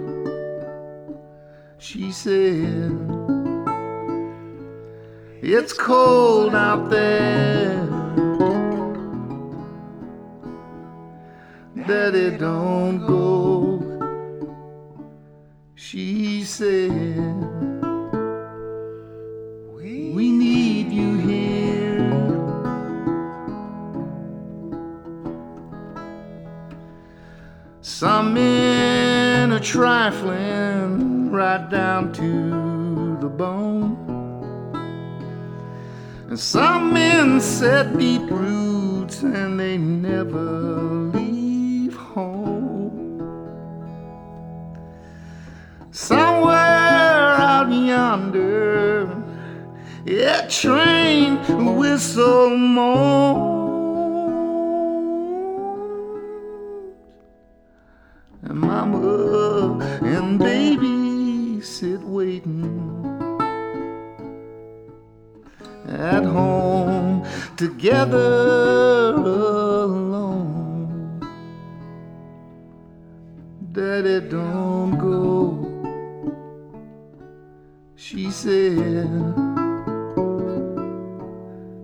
she 1.77 2.11
said. 2.11 2.97
It's 5.43 5.73
cold 5.73 6.55
out 6.55 6.89
there. 6.89 7.85
Daddy, 11.87 12.37
don't 12.37 13.05
go. 13.05 13.80
She 15.84 16.43
said, 16.43 16.91
We 20.13 20.32
need 20.32 20.91
you 20.91 21.17
here. 21.17 22.11
Some 27.82 28.36
men 28.36 29.51
are 29.51 29.59
trifling 29.59 31.32
right 31.32 31.67
down 31.69 32.13
to 32.13 33.17
the 33.19 33.27
bone. 33.27 33.97
And 36.29 36.39
some 36.39 36.93
men 36.93 37.41
set 37.41 37.97
deep 37.97 38.29
roots 38.29 39.23
and 39.23 39.59
they 39.59 39.77
never 39.77 40.45
leave 41.11 41.95
home. 41.95 42.70
Somewhere 46.01 47.37
out 47.37 47.71
yonder, 47.71 49.03
a 50.07 50.47
train 50.49 51.37
whistle 51.77 52.49
moans. 52.57 53.61
And 58.41 58.59
mama 58.59 59.77
and 60.01 60.39
baby 60.39 61.61
sit 61.61 62.01
waiting 62.01 62.65
at 65.87 66.23
home 66.23 67.23
together 67.57 69.13
alone. 69.13 70.41
Daddy, 73.71 74.19
don't 74.27 75.00
She 78.12 78.30
said, 78.30 79.07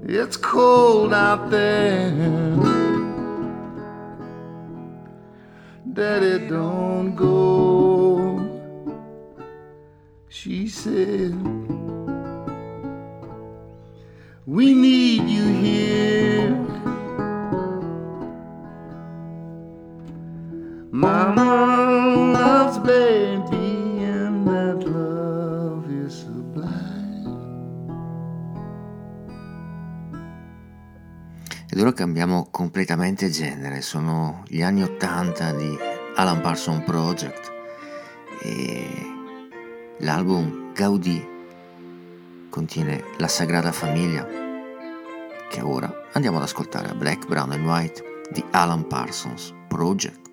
It's 0.04 0.36
cold 0.36 1.14
out 1.14 1.50
there. 1.50 2.12
Daddy, 5.94 6.50
don't 6.50 7.16
go. 7.16 8.44
She 10.28 10.68
said, 10.68 11.32
We 14.46 14.74
need 14.74 15.30
you 15.30 15.46
here. 15.48 16.50
Mama 20.92 22.34
loves 22.34 22.80
baby, 22.80 23.27
Ed 31.78 31.84
ora 31.84 31.94
cambiamo 31.94 32.48
completamente 32.50 33.30
genere, 33.30 33.84
sono 33.84 34.44
gli 34.48 34.64
anni 34.64 34.82
80 34.82 35.52
di 35.52 35.78
Alan 36.16 36.42
Parsons 36.42 36.84
Project 36.84 37.54
e 38.42 38.90
l'album 40.00 40.74
Gaudì 40.74 41.24
contiene 42.50 43.04
La 43.18 43.28
Sagrada 43.28 43.72
Famiglia 43.72 44.26
che 45.52 45.62
ora 45.62 46.08
andiamo 46.14 46.38
ad 46.38 46.44
ascoltare 46.46 46.90
a 46.90 46.96
Black, 46.96 47.28
Brown 47.28 47.52
and 47.52 47.64
White 47.64 48.04
di 48.32 48.44
Alan 48.50 48.88
Parsons 48.88 49.54
Project. 49.68 50.27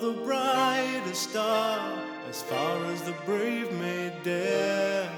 The 0.00 0.12
brightest 0.12 1.30
star 1.30 1.80
as 2.30 2.40
far 2.42 2.84
as 2.92 3.02
the 3.02 3.14
brave 3.26 3.72
may 3.80 4.12
dare. 4.22 5.10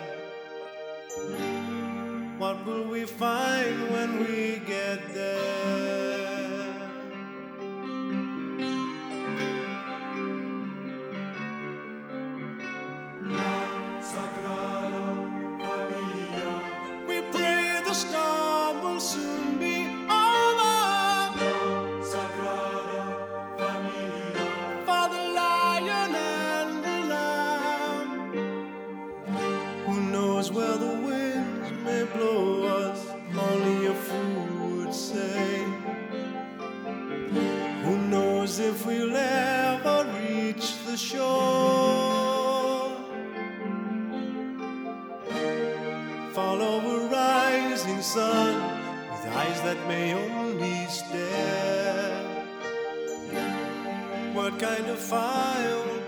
What 2.39 2.65
will 2.65 2.85
we 2.85 3.05
find 3.05 3.91
when 3.93 4.21
we 4.21 4.63
get 4.67 5.13
there? 5.13 5.60
shore. 41.01 42.91
Follow 46.33 46.81
a 46.81 47.09
rising 47.09 48.03
sun 48.03 48.55
with 49.11 49.25
eyes 49.35 49.61
that 49.63 49.79
may 49.89 50.13
only 50.15 50.87
stare. 50.87 52.23
What 54.35 54.59
kind 54.59 54.87
of 54.87 54.99
fire? 54.99 56.00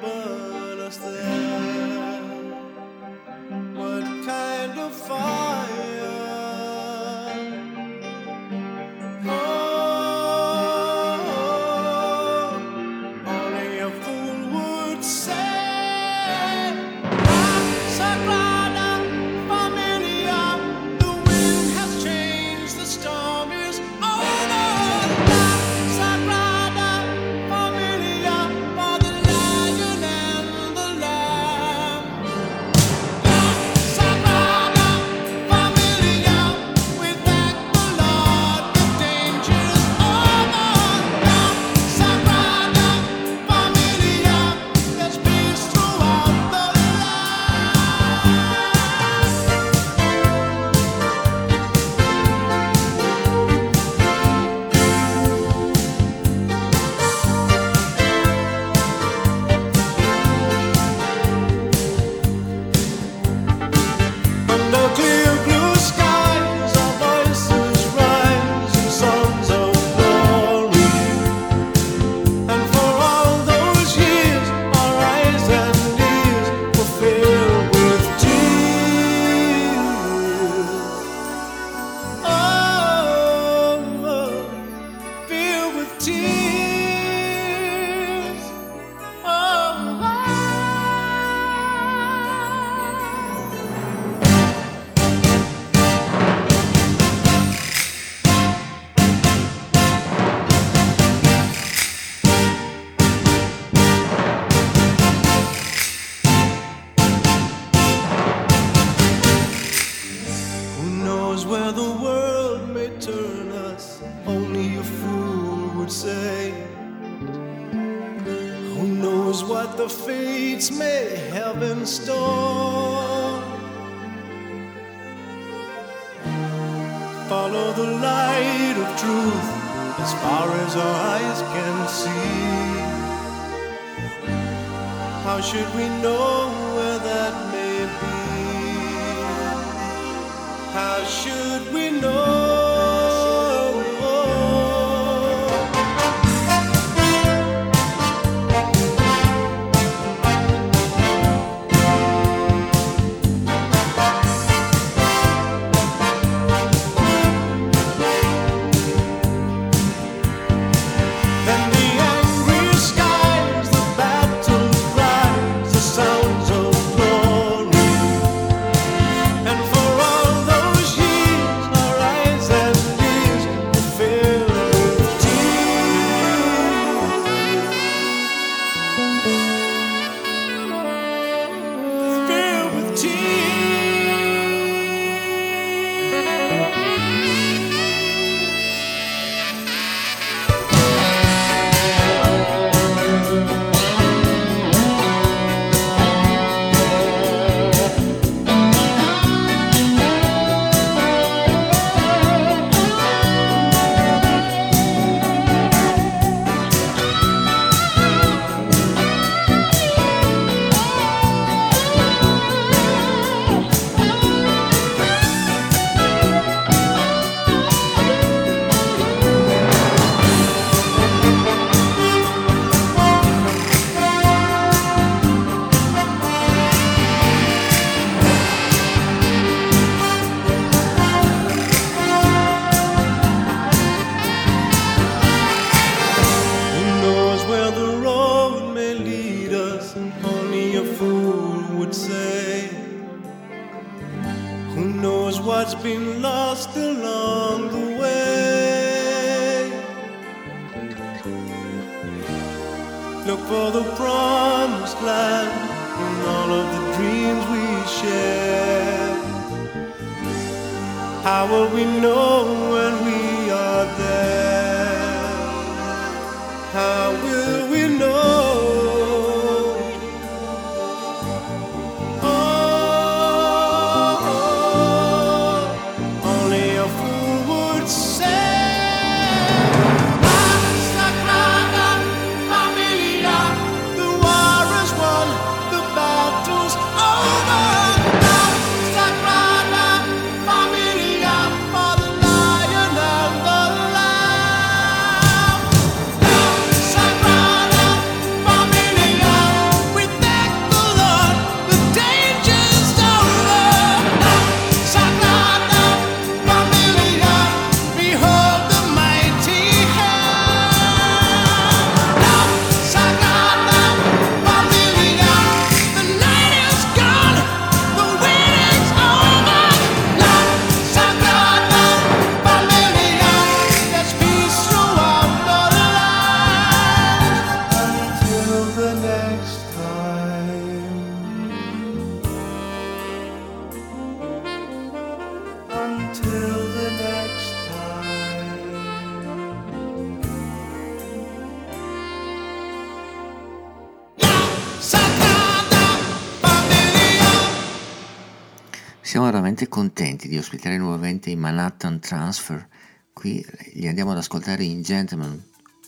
Siamo 349.13 349.27
veramente 349.27 349.69
contenti 349.69 350.27
di 350.27 350.39
ospitare 350.39 350.79
nuovamente 350.79 351.29
i 351.29 351.37
Manhattan 351.37 352.01
Transfer. 352.01 352.67
Qui 353.13 353.45
li 353.75 353.87
andiamo 353.87 354.13
ad 354.13 354.17
ascoltare 354.17 354.65
in 354.65 354.81
Gentleman 354.81 355.39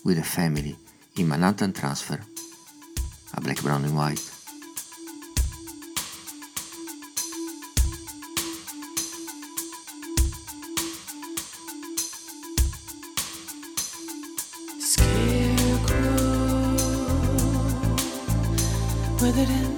with 0.03 0.19
a 0.19 0.21
Family, 0.21 0.77
i 1.15 1.23
Manhattan 1.23 1.71
Transfer, 1.71 2.23
a 3.31 3.41
Black, 3.41 3.63
Brown 3.63 3.83
and 3.83 3.95
White. 3.95 4.21
with 19.19 19.39
it 19.39 19.49
in 19.49 19.74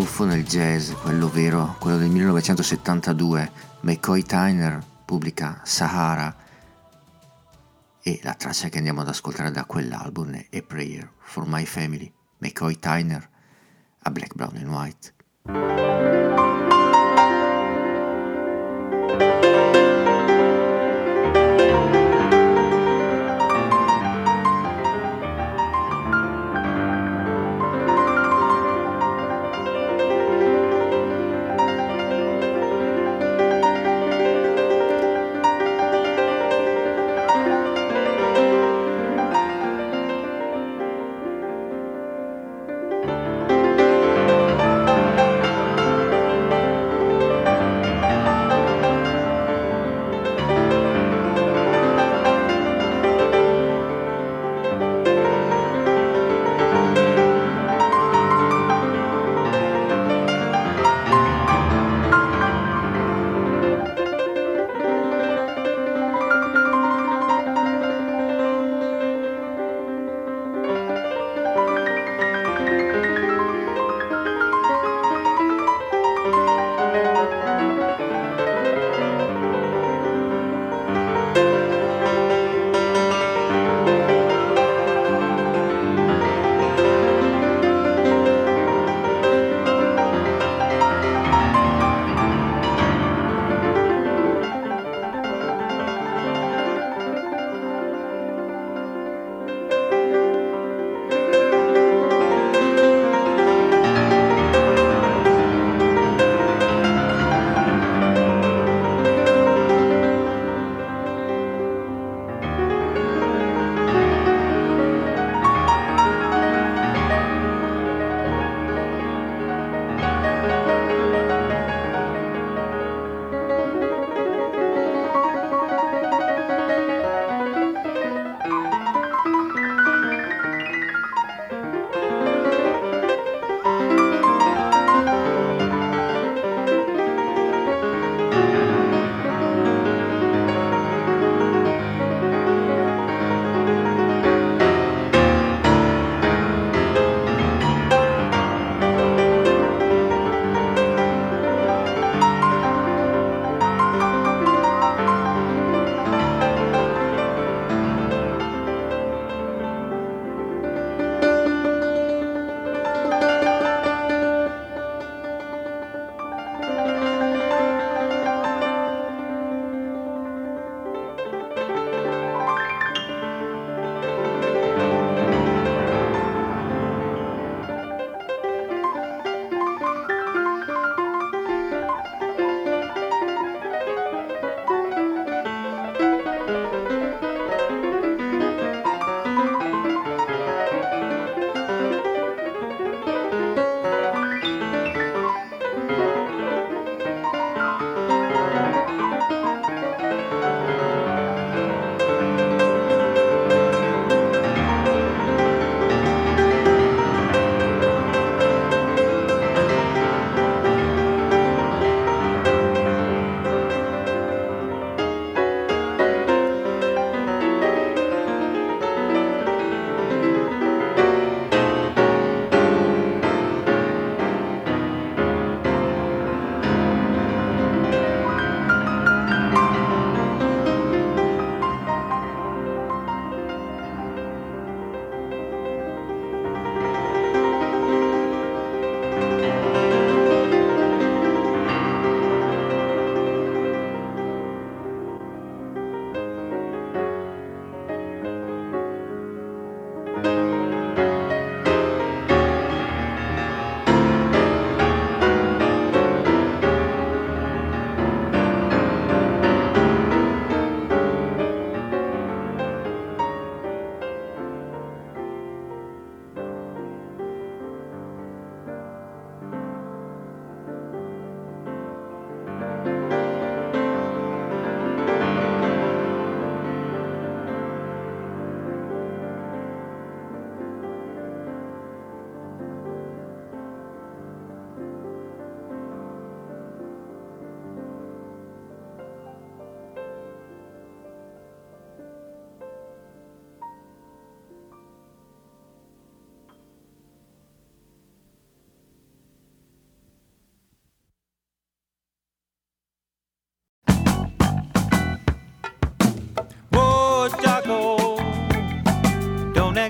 tuffo 0.00 0.24
nel 0.24 0.46
jazz, 0.46 0.92
quello 0.92 1.28
vero, 1.28 1.76
quello 1.78 1.98
del 1.98 2.08
1972, 2.08 3.52
McCoy 3.80 4.22
Tyner 4.22 4.82
pubblica 5.04 5.60
Sahara 5.62 6.34
e 8.00 8.18
la 8.22 8.32
traccia 8.32 8.70
che 8.70 8.78
andiamo 8.78 9.02
ad 9.02 9.08
ascoltare 9.08 9.50
da 9.50 9.66
quell'album 9.66 10.32
è 10.48 10.56
A 10.56 10.62
Prayer 10.62 11.12
for 11.18 11.44
My 11.46 11.66
Family, 11.66 12.10
McCoy 12.38 12.78
Tyner 12.78 13.28
a 13.98 14.10
Black, 14.10 14.32
Brown 14.34 14.56
and 14.56 14.68
White. 14.68 15.19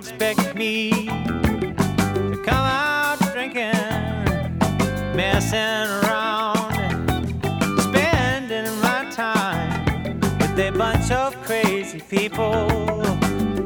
Expect 0.00 0.54
me 0.54 0.90
to 0.90 2.42
come 2.42 2.66
out 2.82 3.18
drinking, 3.34 3.70
messing 5.14 5.90
around, 6.00 6.72
spending 7.82 8.80
my 8.80 9.06
time 9.10 10.18
with 10.38 10.58
a 10.58 10.72
bunch 10.74 11.10
of 11.10 11.36
crazy 11.42 12.00
people. 12.00 12.66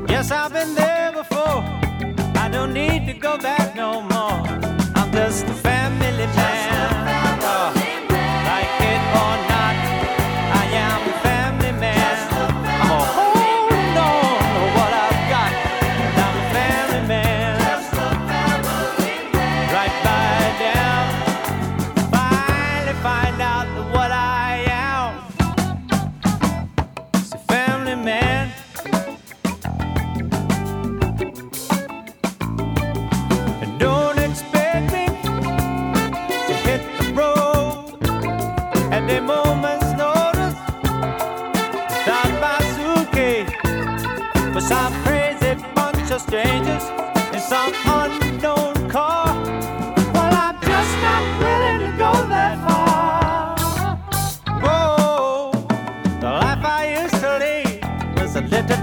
Yes, 0.09 0.33
I've 0.33 0.53
been 0.53 0.75
there 0.75 1.13
before. 1.13 1.63
I 2.43 2.49
don't 2.51 2.75
need 2.75 3.07
to 3.07 3.13
go 3.13 3.39
back 3.39 3.77
no 3.77 4.01
more. 4.01 4.14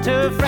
Was 0.07 0.40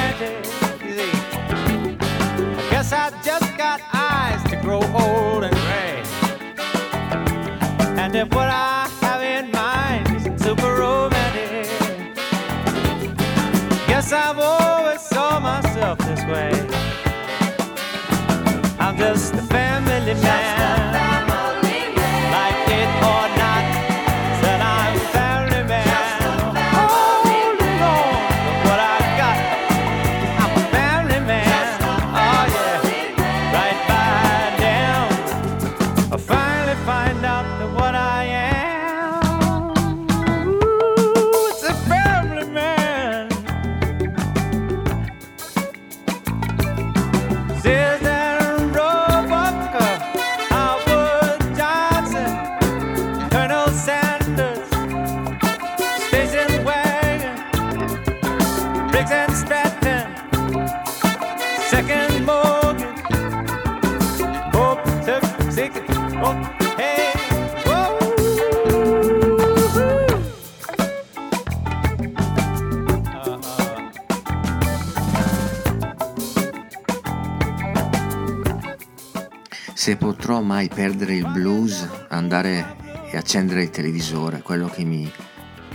mai 80.63 80.69
perdere 80.73 81.15
il 81.15 81.29
blues, 81.29 81.85
andare 82.07 82.77
e 83.11 83.17
accendere 83.17 83.63
il 83.63 83.69
televisore, 83.69 84.41
quello 84.41 84.67
che 84.67 84.85
mi 84.85 85.11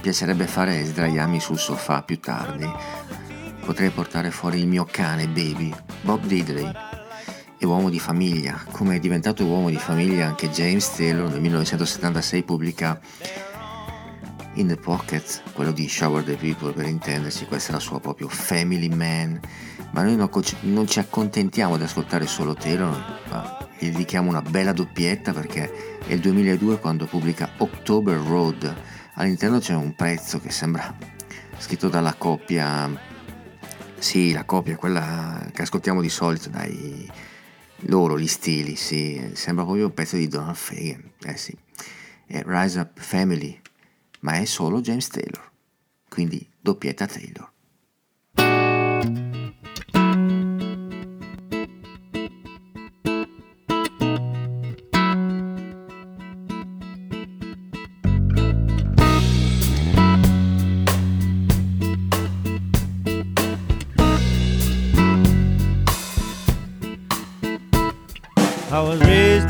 piacerebbe 0.01 0.47
fare 0.47 0.81
è 0.81 0.85
sdraiarmi 0.85 1.41
sul 1.41 1.59
sofà 1.59 2.03
più 2.03 2.19
tardi. 2.21 2.67
Potrei 3.65 3.91
portare 3.91 4.31
fuori 4.31 4.61
il 4.61 4.67
mio 4.67 4.87
cane, 4.91 5.27
Baby, 5.27 5.75
Bob 6.01 6.25
Diddley, 6.25 6.71
e 7.59 7.67
uomo 7.67 7.91
di 7.91 7.99
famiglia. 7.99 8.59
Come 8.71 8.97
è 8.97 8.99
diventato 8.99 9.45
uomo 9.45 9.69
di 9.69 9.77
famiglia 9.77 10.27
anche 10.27 10.49
James 10.49 10.95
Taylor 10.95 11.29
nel 11.29 11.41
1976 11.41 12.43
pubblica 12.45 12.99
In 14.55 14.69
the 14.69 14.77
Pocket, 14.77 15.43
quello 15.53 15.73
di 15.73 15.87
Shower 15.87 16.23
the 16.23 16.37
People 16.37 16.73
per 16.73 16.87
intendersi, 16.87 17.45
questa 17.45 17.71
è 17.71 17.75
la 17.75 17.81
sua 17.81 18.01
proprio 18.01 18.29
Family 18.29 18.89
Man. 18.89 19.39
Ma 19.91 20.03
noi 20.03 20.17
non, 20.17 20.87
ci 20.87 20.99
accontentiamo 20.99 21.77
di 21.77 21.83
ascoltare 21.83 22.27
solo 22.27 22.55
Taylor, 22.55 23.18
gli 23.79 23.91
dedichiamo 23.91 24.29
una 24.29 24.43
bella 24.43 24.73
doppietta 24.73 25.33
perché 25.33 25.99
è 26.05 26.13
il 26.13 26.21
2002 26.21 26.79
quando 26.79 27.07
pubblica 27.07 27.51
October 27.59 28.19
Road. 28.19 28.75
All'interno 29.15 29.59
c'è 29.59 29.75
un 29.75 29.95
pezzo 29.95 30.41
che 30.41 30.51
sembra 30.51 30.97
scritto 31.59 31.89
dalla 31.89 32.15
coppia, 32.15 32.91
sì, 33.99 34.33
la 34.33 34.45
coppia, 34.45 34.77
quella 34.77 35.49
che 35.53 35.63
ascoltiamo 35.63 36.01
di 36.01 36.09
solito 36.09 36.49
dai 36.49 37.11
loro, 37.83 38.19
gli 38.19 38.27
stili, 38.27 38.77
sì, 38.77 39.31
sembra 39.35 39.65
proprio 39.65 39.87
un 39.87 39.95
pezzo 39.95 40.17
di 40.17 40.29
Donald 40.29 40.57
Fagan, 40.57 41.13
eh 41.25 41.37
sì, 41.37 41.57
è 42.27 42.43
Rise 42.45 42.81
Up 42.81 42.99
Family, 43.01 43.61
ma 44.21 44.35
è 44.35 44.45
solo 44.45 44.81
James 44.81 45.07
Taylor, 45.09 45.51
quindi 46.09 46.49
doppietta 46.61 47.07
Taylor. 47.07 47.51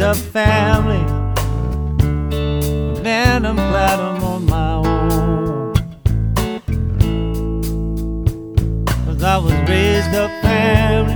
A 0.08 0.14
family, 0.14 1.04
man, 3.02 3.44
I'm 3.44 3.56
glad 3.56 4.00
I'm 4.00 4.24
on 4.24 4.46
my 4.46 4.74
own. 4.76 5.74
Cause 9.04 9.22
I 9.22 9.36
was 9.36 9.52
raised 9.68 10.14
a 10.14 10.28
family, 10.40 11.14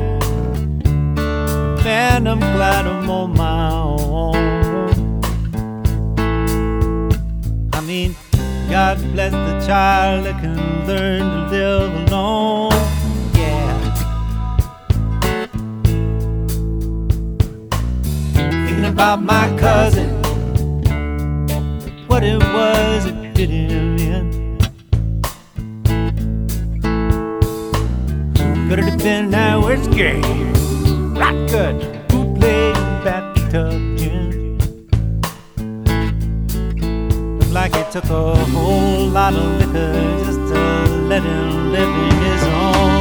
man, 1.83 2.27
I'm 2.27 2.41
glad 2.41 2.87
I'm 2.87 3.09
on 3.09 3.33
my 3.33 3.71
own. 3.73 5.23
I 7.73 7.81
mean, 7.81 8.15
God 8.69 8.99
bless 9.13 9.33
the 9.33 9.67
child 9.67 10.27
that 10.27 10.39
can 10.43 10.87
learn 10.87 11.21
to 11.21 11.51
live 11.51 12.11
alone. 12.11 12.72
About 19.03 19.21
my 19.21 19.49
cousin, 19.59 20.11
what 22.07 22.23
it 22.23 22.39
was 22.39 23.05
that 23.05 23.35
did 23.35 23.51
him 23.51 23.99
in. 23.99 24.59
Could 28.69 28.79
it 28.79 28.85
have 28.85 28.99
been 29.01 29.33
that 29.33 29.57
whiskey? 29.57 30.21
Rock 31.19 31.35
good, 31.51 32.07
bootleg 32.11 32.75
bathtub 33.03 33.73
gin. 33.99 34.59
Looked 37.39 37.51
like 37.51 37.75
it 37.75 37.91
took 37.91 38.05
a 38.05 38.37
whole 38.55 39.09
lot 39.09 39.35
of 39.35 39.59
liquor 39.59 39.95
just 40.25 40.39
to 40.53 40.61
let 41.09 41.25
him 41.25 41.73
live 41.73 41.89
in 41.89 42.13
his 42.23 42.43
own 42.45 42.92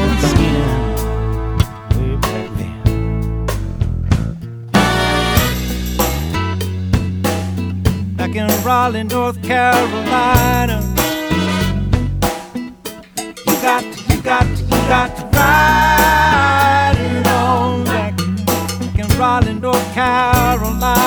back 8.32 8.50
in 8.50 8.64
Raleigh, 8.64 9.04
North 9.04 9.42
Carolina. 9.44 10.82
You 13.46 13.56
got 13.62 13.84
to, 13.84 14.14
you 14.14 14.22
got 14.22 14.44
to, 14.44 14.64
you 14.64 14.70
got 14.88 15.16
to 15.18 15.38
ride 15.38 16.96
it 16.98 17.28
on 17.28 17.84
back 17.84 18.20
in 19.00 19.20
Raleigh, 19.20 19.54
North 19.54 19.94
Carolina. 19.94 21.01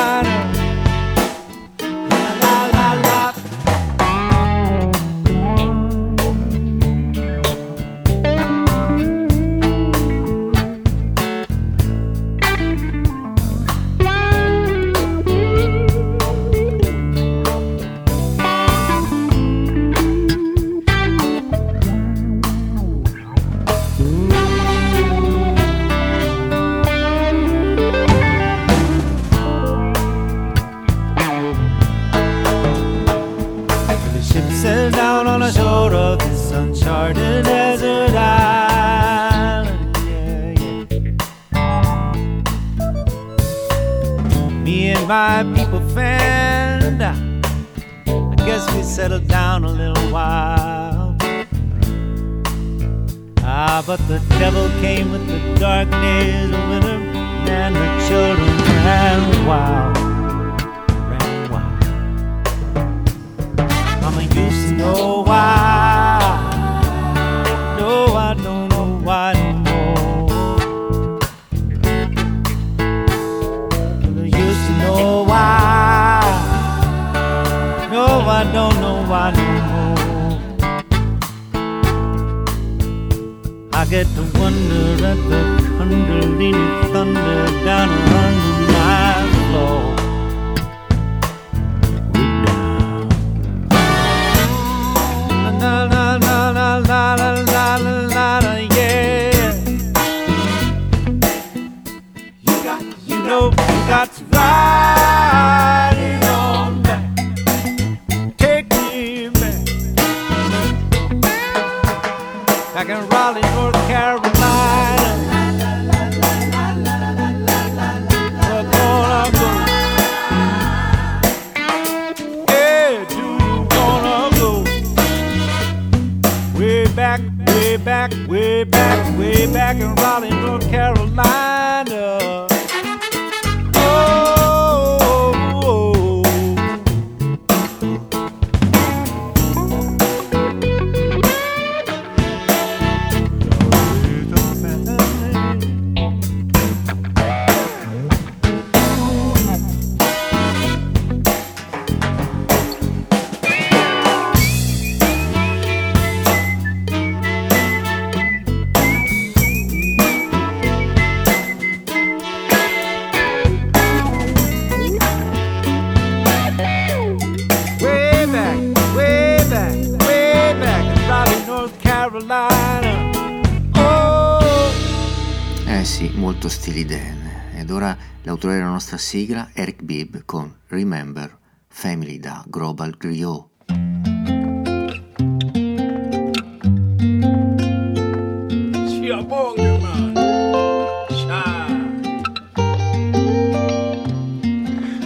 Sigla, 179.14 179.48
Eric 179.54 179.84
Bibb, 179.84 180.16
con 180.26 180.56
Remember 180.70 181.38
Family 181.68 182.18
da 182.18 182.42
Global 182.48 182.96
Griot. 182.98 183.46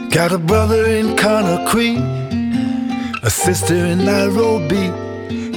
Got 0.08 0.32
a 0.32 0.38
brother 0.38 0.86
in 0.88 1.14
Conakry, 1.14 1.98
a 3.22 3.28
sister 3.28 3.74
in 3.74 4.06
Nairobi, 4.06 4.90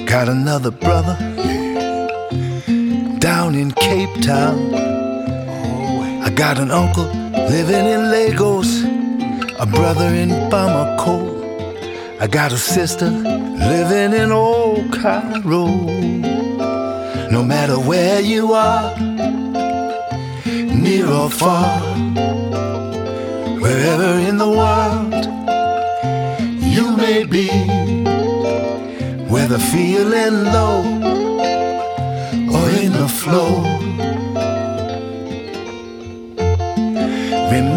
got 0.03 0.27
another 0.27 0.71
brother 0.71 1.15
down 3.17 3.55
in 3.55 3.71
Cape 3.71 4.21
Town. 4.21 4.73
I 6.21 6.29
got 6.35 6.59
an 6.59 6.69
uncle 6.69 7.21
living 7.51 7.85
in 7.85 7.90
Lagos, 7.90 7.90
a 7.90 7.90
brother 9.81 10.13
in 10.13 10.29
Bamako. 10.51 11.17
I 12.19 12.27
got 12.27 12.53
a 12.53 12.57
sister 12.57 13.09
living 13.09 14.13
in 14.13 14.31
old 14.31 14.93
Cairo. 14.93 15.65
No 17.35 17.41
matter 17.43 17.77
where 17.79 18.21
you 18.21 18.53
are, 18.53 18.95
near 20.85 21.07
or 21.07 21.31
far, 21.31 21.79
wherever 23.63 24.11
in 24.29 24.37
the 24.37 24.51
world 24.61 25.23
you 26.75 26.85
may 26.95 27.23
be, 27.23 27.47
whether 29.33 29.57
feeling 29.57 30.35
low 30.57 30.81
or 32.55 32.65
in 32.83 32.91
the 33.01 33.09
flow. 33.21 33.90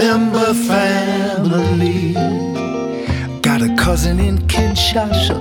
Remember 0.05 0.53
family. 0.53 2.13
Got 3.41 3.63
a 3.63 3.75
cousin 3.75 4.21
in 4.21 4.37
Kinshasa, 4.53 5.39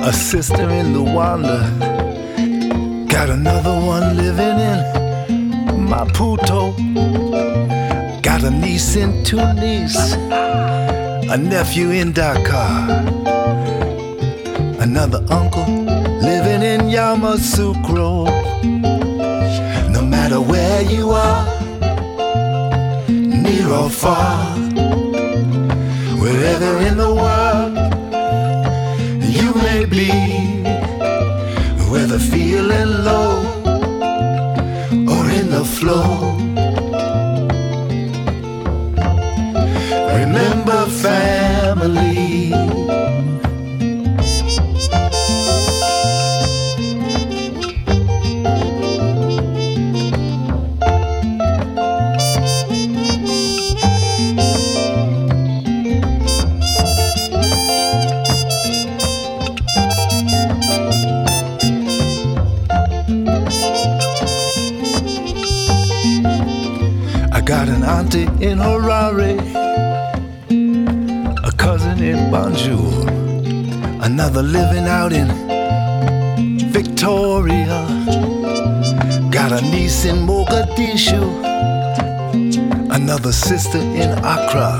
a 0.00 0.12
sister 0.12 0.70
in 0.70 0.94
Luanda, 0.94 1.58
got 3.08 3.28
another 3.28 3.74
one 3.84 4.16
living 4.16 4.56
in 4.70 4.78
Maputo. 5.90 6.76
Got 8.22 8.44
a 8.44 8.50
niece 8.52 8.94
in 8.94 9.24
Tunis, 9.24 9.96
a 10.14 11.36
nephew 11.36 11.90
in 11.90 12.12
Dakar, 12.12 12.88
another 14.78 15.26
uncle 15.28 15.66
living 16.22 16.62
in 16.62 16.82
Yamoussoukro. 16.82 18.26
No 19.90 20.02
matter 20.02 20.40
where 20.40 20.82
you 20.82 21.10
are, 21.10 21.51
or 23.72 23.88
far, 23.88 24.56
wherever 26.22 26.72
in 26.88 26.96
the 26.96 27.12
world 27.22 27.74
you 29.36 29.48
may 29.66 29.84
be, 29.86 30.10
whether 31.90 32.18
feeling 32.18 32.90
low 33.08 33.32
or 35.12 35.22
in 35.38 35.46
the 35.50 35.64
flow. 35.64 36.36
Remember 40.20 40.86
family. 40.86 42.52
Another 74.34 74.48
living 74.48 74.86
out 74.86 75.12
in 75.12 75.28
Victoria. 76.72 77.86
Got 79.30 79.52
a 79.52 79.60
niece 79.60 80.06
in 80.06 80.26
Mogadishu, 80.26 81.20
another 82.94 83.32
sister 83.32 83.76
in 83.76 84.10
Accra, 84.24 84.72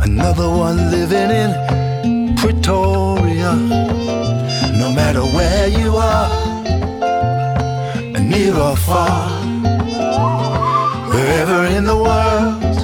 another 0.00 0.48
one 0.48 0.90
living 0.90 1.30
in 1.30 2.34
Pretoria. 2.36 3.54
No 4.80 4.90
matter 4.90 5.22
where 5.36 5.68
you 5.68 5.94
are, 5.96 6.30
near 8.18 8.54
or 8.54 8.76
far, 8.76 9.28
wherever 11.10 11.66
in 11.66 11.84
the 11.84 11.96
world 11.96 12.74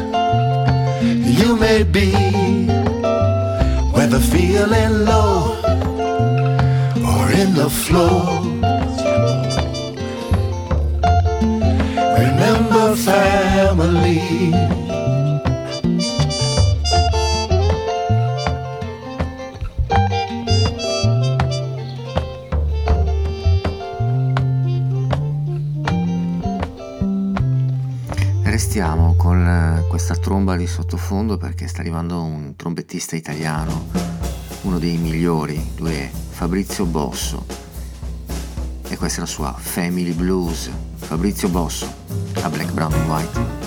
you 1.41 1.57
may 1.57 1.83
be, 1.83 2.44
feeling 4.31 5.05
low 5.05 5.57
or 7.05 7.31
in 7.33 7.55
the 7.55 7.69
flow. 7.69 8.41
Remember 12.19 12.95
family. 12.97 14.23
Restiamo 28.55 29.15
con 29.17 29.47
eh, 29.47 29.85
questa 29.89 30.15
tromba 30.15 30.57
di 30.57 30.67
sottofondo 30.67 31.37
perché 31.37 31.67
sta 31.67 31.81
arrivando 31.81 32.23
un 32.23 32.55
trombettista 32.57 33.17
italiano, 33.17 33.87
uno 34.65 34.79
dei 34.79 34.97
migliori, 34.97 35.73
lui 35.77 35.93
è 35.93 36.11
Fabrizio 36.31 36.85
Bosso 36.87 37.45
e 38.89 38.97
questa 38.97 39.19
è 39.19 39.21
la 39.21 39.27
sua 39.27 39.53
Family 39.53 40.13
Blues. 40.13 40.71
Fabrizio 40.97 41.49
Bosso, 41.49 41.87
a 42.41 42.49
Black, 42.49 42.73
Brown 42.73 42.93
and 42.93 43.09
White. 43.09 43.64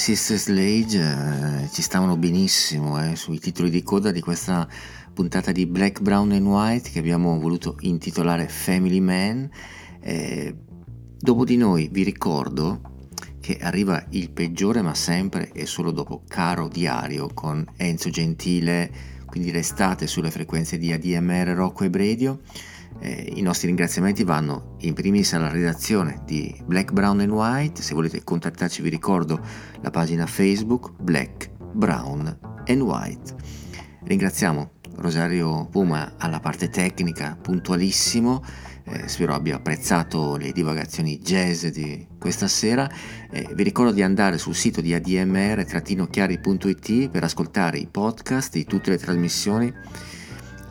Sister 0.00 0.38
Slade 0.38 1.64
eh, 1.64 1.68
ci 1.70 1.82
stavano 1.82 2.16
benissimo 2.16 2.98
eh, 3.04 3.16
sui 3.16 3.38
titoli 3.38 3.68
di 3.68 3.82
coda 3.82 4.10
di 4.10 4.22
questa 4.22 4.66
puntata 5.12 5.52
di 5.52 5.66
Black, 5.66 6.00
Brown 6.00 6.32
and 6.32 6.46
White 6.46 6.88
che 6.88 6.98
abbiamo 6.98 7.38
voluto 7.38 7.76
intitolare 7.80 8.48
Family 8.48 8.98
Man. 8.98 9.50
Eh, 10.00 10.56
dopo 11.18 11.44
di 11.44 11.58
noi 11.58 11.90
vi 11.92 12.02
ricordo 12.02 12.80
che 13.40 13.58
arriva 13.60 14.02
il 14.12 14.30
peggiore 14.30 14.80
ma 14.80 14.94
sempre 14.94 15.52
e 15.52 15.66
solo 15.66 15.90
dopo 15.90 16.22
Caro 16.26 16.66
Diario 16.66 17.28
con 17.34 17.62
Enzo 17.76 18.08
Gentile, 18.08 18.90
quindi 19.26 19.50
restate 19.50 20.06
sulle 20.06 20.30
frequenze 20.30 20.78
di 20.78 20.92
ADMR 20.92 21.48
Rocco 21.48 21.84
e 21.84 21.90
Bredio. 21.90 22.40
Eh, 22.98 23.34
I 23.36 23.42
nostri 23.42 23.68
ringraziamenti 23.68 24.24
vanno 24.24 24.74
in 24.80 24.94
primis 24.94 25.32
alla 25.32 25.48
redazione 25.48 26.22
di 26.26 26.52
Black, 26.64 26.90
Brown 26.92 27.20
and 27.20 27.30
White. 27.30 27.82
Se 27.82 27.94
volete 27.94 28.24
contattarci, 28.24 28.82
vi 28.82 28.90
ricordo 28.90 29.40
la 29.80 29.90
pagina 29.90 30.26
Facebook 30.26 30.90
Black, 31.00 31.50
Brown 31.72 32.36
and 32.66 32.80
White. 32.80 33.34
Ringraziamo 34.04 34.72
Rosario 34.96 35.68
Puma 35.70 36.14
alla 36.18 36.40
parte 36.40 36.68
tecnica, 36.68 37.38
puntualissimo. 37.40 38.42
Eh, 38.84 39.08
spero 39.08 39.34
abbia 39.34 39.56
apprezzato 39.56 40.36
le 40.36 40.52
divagazioni 40.52 41.18
jazz 41.18 41.66
di 41.66 42.06
questa 42.18 42.48
sera. 42.48 42.90
Eh, 43.30 43.48
vi 43.54 43.62
ricordo 43.62 43.92
di 43.92 44.02
andare 44.02 44.36
sul 44.36 44.54
sito 44.54 44.80
di 44.80 44.92
admr-chiari.it 44.92 47.08
per 47.08 47.24
ascoltare 47.24 47.78
i 47.78 47.86
podcast 47.86 48.52
di 48.52 48.64
tutte 48.64 48.90
le 48.90 48.98
trasmissioni 48.98 49.72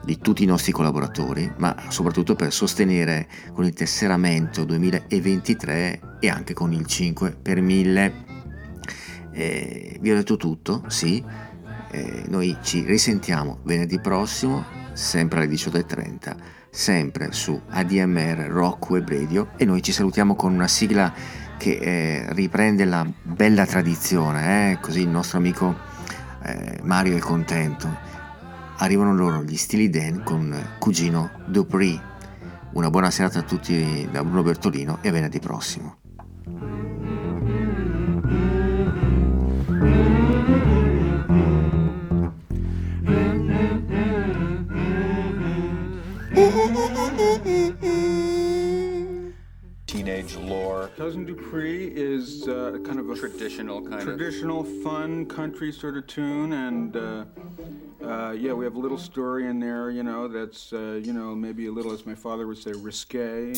di 0.03 0.17
tutti 0.17 0.43
i 0.43 0.45
nostri 0.45 0.71
collaboratori, 0.71 1.51
ma 1.57 1.75
soprattutto 1.89 2.35
per 2.35 2.53
sostenere 2.53 3.27
con 3.53 3.65
il 3.65 3.73
tesseramento 3.73 4.63
2023 4.65 6.17
e 6.19 6.29
anche 6.29 6.53
con 6.53 6.73
il 6.73 6.85
5 6.85 7.37
per 7.41 7.61
1000. 7.61 8.25
Eh, 9.31 9.97
vi 9.99 10.11
ho 10.11 10.15
detto 10.15 10.37
tutto, 10.37 10.83
sì. 10.87 11.23
Eh, 11.91 12.23
noi 12.27 12.57
ci 12.61 12.83
risentiamo 12.83 13.59
venerdì 13.63 13.99
prossimo, 13.99 14.63
sempre 14.93 15.39
alle 15.39 15.53
18.30, 15.53 16.35
sempre 16.69 17.31
su 17.31 17.59
ADMR 17.67 18.47
Rock 18.49 18.89
Web 18.91 19.09
Radio 19.09 19.49
e 19.57 19.65
noi 19.65 19.81
ci 19.81 19.91
salutiamo 19.91 20.35
con 20.35 20.53
una 20.53 20.67
sigla 20.67 21.13
che 21.57 21.77
eh, 21.77 22.33
riprende 22.33 22.85
la 22.85 23.05
bella 23.23 23.65
tradizione, 23.65 24.71
eh? 24.71 24.79
così 24.79 25.01
il 25.01 25.09
nostro 25.09 25.39
amico 25.39 25.75
eh, 26.43 26.79
Mario 26.83 27.17
è 27.17 27.19
contento 27.19 28.08
arrivano 28.79 29.13
loro 29.13 29.43
gli 29.43 29.55
Stili 29.55 29.89
Dan 29.89 30.23
con 30.23 30.75
Cugino 30.79 31.31
Dupree. 31.45 32.07
Una 32.73 32.89
buona 32.89 33.11
serata 33.11 33.39
a 33.39 33.43
tutti 33.43 34.07
da 34.11 34.23
Bruno 34.23 34.43
Bertolino 34.43 34.99
e 35.01 35.11
venerdì 35.11 35.39
prossimo. 35.39 35.97
Ooh, 46.35 47.89
teenage 49.89 50.35
lore. 50.35 50.91
Cousin 50.97 51.25
Dupree 51.25 51.87
is 51.87 52.47
uh, 52.47 52.77
kind 52.83 52.99
of 52.99 53.09
a 53.09 53.15
traditional 53.15 53.81
kind 53.81 54.03
traditional, 54.03 54.59
of 54.61 54.67
traditional 54.67 54.83
fun 54.83 55.25
country 55.25 55.71
sort 55.71 55.97
of 55.97 56.05
tune, 56.05 56.53
and 56.53 56.95
uh, 56.95 57.25
uh, 58.05 58.31
yeah, 58.31 58.53
we 58.53 58.65
have 58.65 58.75
a 58.75 58.79
little 58.79 58.99
story 58.99 59.47
in 59.47 59.59
there, 59.59 59.89
you 59.89 60.03
know, 60.03 60.27
that's 60.27 60.73
uh, 60.73 61.01
you 61.03 61.11
know 61.11 61.33
maybe 61.33 61.65
a 61.65 61.71
little, 61.71 61.91
as 61.91 62.05
my 62.05 62.13
father 62.13 62.45
would 62.45 62.59
say, 62.59 62.71
risque. 62.71 63.55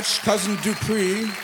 Much, 0.00 0.22
Cousin 0.22 0.56
Dupree. 0.62 1.39